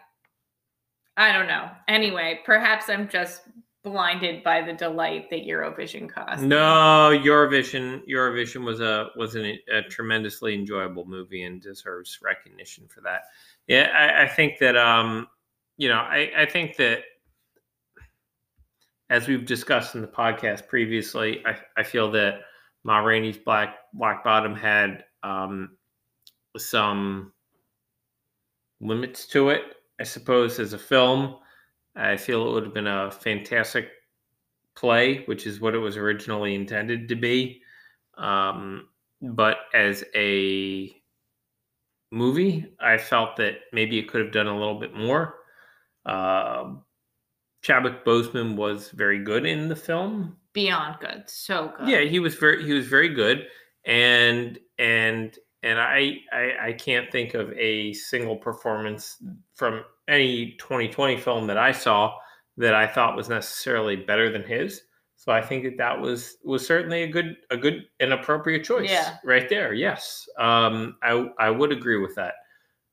I 1.18 1.32
don't 1.32 1.48
know. 1.48 1.68
Anyway, 1.88 2.40
perhaps 2.46 2.88
I'm 2.88 3.08
just 3.08 3.42
blinded 3.82 4.44
by 4.44 4.62
the 4.62 4.72
delight 4.72 5.28
that 5.30 5.44
Eurovision 5.44 6.08
caused. 6.08 6.44
No, 6.44 7.10
Eurovision. 7.12 8.02
Eurovision 8.08 8.64
was 8.64 8.80
a 8.80 9.08
was 9.16 9.34
an, 9.34 9.58
a 9.72 9.82
tremendously 9.82 10.54
enjoyable 10.54 11.04
movie 11.06 11.42
and 11.42 11.60
deserves 11.60 12.20
recognition 12.22 12.86
for 12.86 13.00
that. 13.00 13.22
Yeah, 13.66 13.90
I, 13.92 14.24
I 14.24 14.28
think 14.28 14.58
that 14.60 14.76
um, 14.76 15.26
you 15.76 15.88
know, 15.88 15.96
I, 15.96 16.30
I 16.36 16.46
think 16.46 16.76
that 16.76 17.00
as 19.10 19.26
we've 19.26 19.44
discussed 19.44 19.96
in 19.96 20.02
the 20.02 20.08
podcast 20.08 20.68
previously, 20.68 21.42
I, 21.44 21.56
I 21.76 21.82
feel 21.82 22.12
that 22.12 22.42
Ma 22.84 22.98
Rainey's 22.98 23.38
Black 23.38 23.76
Black 23.92 24.22
Bottom 24.22 24.54
had 24.54 25.02
um, 25.24 25.76
some 26.56 27.32
limits 28.80 29.26
to 29.28 29.48
it. 29.48 29.62
I 30.00 30.04
suppose 30.04 30.58
as 30.58 30.72
a 30.72 30.78
film, 30.78 31.36
I 31.96 32.16
feel 32.16 32.48
it 32.48 32.52
would 32.52 32.64
have 32.64 32.74
been 32.74 32.86
a 32.86 33.10
fantastic 33.10 33.88
play, 34.76 35.24
which 35.24 35.46
is 35.46 35.60
what 35.60 35.74
it 35.74 35.78
was 35.78 35.96
originally 35.96 36.54
intended 36.54 37.08
to 37.08 37.16
be. 37.16 37.62
Um, 38.16 38.88
but 39.20 39.58
as 39.74 40.04
a 40.14 40.94
movie, 42.12 42.66
I 42.80 42.98
felt 42.98 43.36
that 43.36 43.56
maybe 43.72 43.98
it 43.98 44.08
could 44.08 44.20
have 44.20 44.32
done 44.32 44.46
a 44.46 44.56
little 44.56 44.78
bit 44.78 44.94
more. 44.94 45.34
Uh, 46.06 46.74
Chadwick 47.62 48.04
Boseman 48.04 48.56
was 48.56 48.90
very 48.90 49.22
good 49.22 49.44
in 49.44 49.68
the 49.68 49.76
film. 49.76 50.36
Beyond 50.52 50.96
good. 51.00 51.24
So 51.26 51.72
good. 51.76 51.88
Yeah, 51.88 52.00
he 52.02 52.20
was 52.20 52.34
very 52.34 52.64
he 52.64 52.72
was 52.72 52.86
very 52.86 53.08
good, 53.08 53.46
and 53.84 54.58
and 54.78 55.36
and 55.62 55.78
I, 55.80 56.16
I 56.32 56.52
I 56.68 56.72
can't 56.72 57.10
think 57.10 57.34
of 57.34 57.52
a 57.52 57.92
single 57.92 58.36
performance 58.36 59.16
from 59.54 59.84
any 60.08 60.52
2020 60.58 61.16
film 61.18 61.46
that 61.48 61.58
I 61.58 61.72
saw 61.72 62.14
that 62.56 62.74
I 62.74 62.86
thought 62.86 63.16
was 63.16 63.28
necessarily 63.28 63.96
better 63.96 64.30
than 64.30 64.42
his. 64.42 64.82
So 65.16 65.32
I 65.32 65.42
think 65.42 65.64
that 65.64 65.78
that 65.78 66.00
was 66.00 66.36
was 66.44 66.66
certainly 66.66 67.02
a 67.02 67.08
good 67.08 67.36
a 67.50 67.56
good 67.56 67.86
and 67.98 68.12
appropriate 68.12 68.64
choice. 68.64 68.88
Yeah. 68.88 69.16
right 69.24 69.48
there. 69.48 69.74
Yes, 69.74 70.28
um, 70.38 70.96
I 71.02 71.28
I 71.38 71.50
would 71.50 71.72
agree 71.72 71.98
with 71.98 72.14
that. 72.14 72.34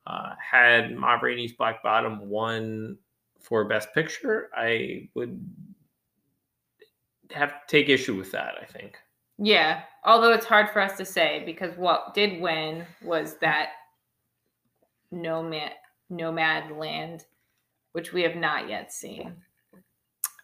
Uh, 0.07 0.33
had 0.39 0.95
Ma 0.95 1.15
Rainey's 1.15 1.53
Black 1.53 1.81
Bottom 1.83 2.29
won 2.29 2.97
for 3.39 3.63
Best 3.65 3.93
Picture, 3.93 4.49
I 4.55 5.09
would 5.13 5.39
have 7.31 7.49
to 7.51 7.59
take 7.67 7.89
issue 7.89 8.15
with 8.15 8.31
that. 8.31 8.55
I 8.59 8.65
think. 8.65 8.97
Yeah. 9.37 9.81
Although 10.03 10.33
it's 10.33 10.45
hard 10.45 10.69
for 10.69 10.81
us 10.81 10.97
to 10.97 11.05
say 11.05 11.43
because 11.45 11.75
what 11.77 12.13
did 12.13 12.39
win 12.41 12.85
was 13.03 13.37
that 13.41 13.69
nomad 15.11 15.71
nomadland, 16.11 17.25
which 17.93 18.13
we 18.13 18.21
have 18.21 18.35
not 18.35 18.69
yet 18.69 18.93
seen. 18.93 19.35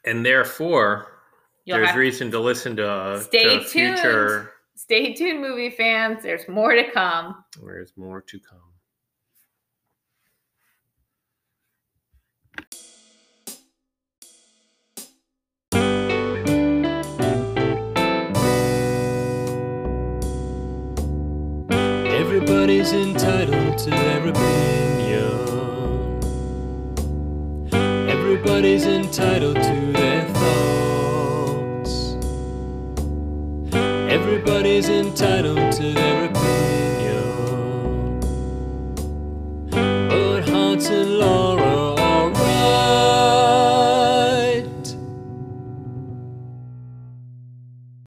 and 0.06 0.26
therefore 0.26 1.20
You'll 1.66 1.78
there's 1.78 1.96
reason 1.96 2.32
to 2.32 2.40
listen 2.40 2.76
to, 2.78 3.22
Stay 3.24 3.60
to 3.60 3.64
future 3.64 4.54
stay 4.76 5.14
tuned, 5.14 5.42
movie 5.42 5.70
fans. 5.70 6.24
There's 6.24 6.48
more 6.48 6.74
to 6.74 6.90
come. 6.92 7.44
there's 7.64 7.94
more 7.96 8.22
to 8.22 8.40
come 8.40 8.71
Everybody's 22.62 22.94
entitled 22.94 23.78
to 23.80 23.90
their 23.90 24.28
opinion. 24.28 25.32
Everybody's 28.08 28.86
entitled 28.86 29.56
to 29.56 29.92
their 29.92 30.28
thoughts. 30.28 31.94
Everybody's 33.74 34.90
entitled 34.90 35.72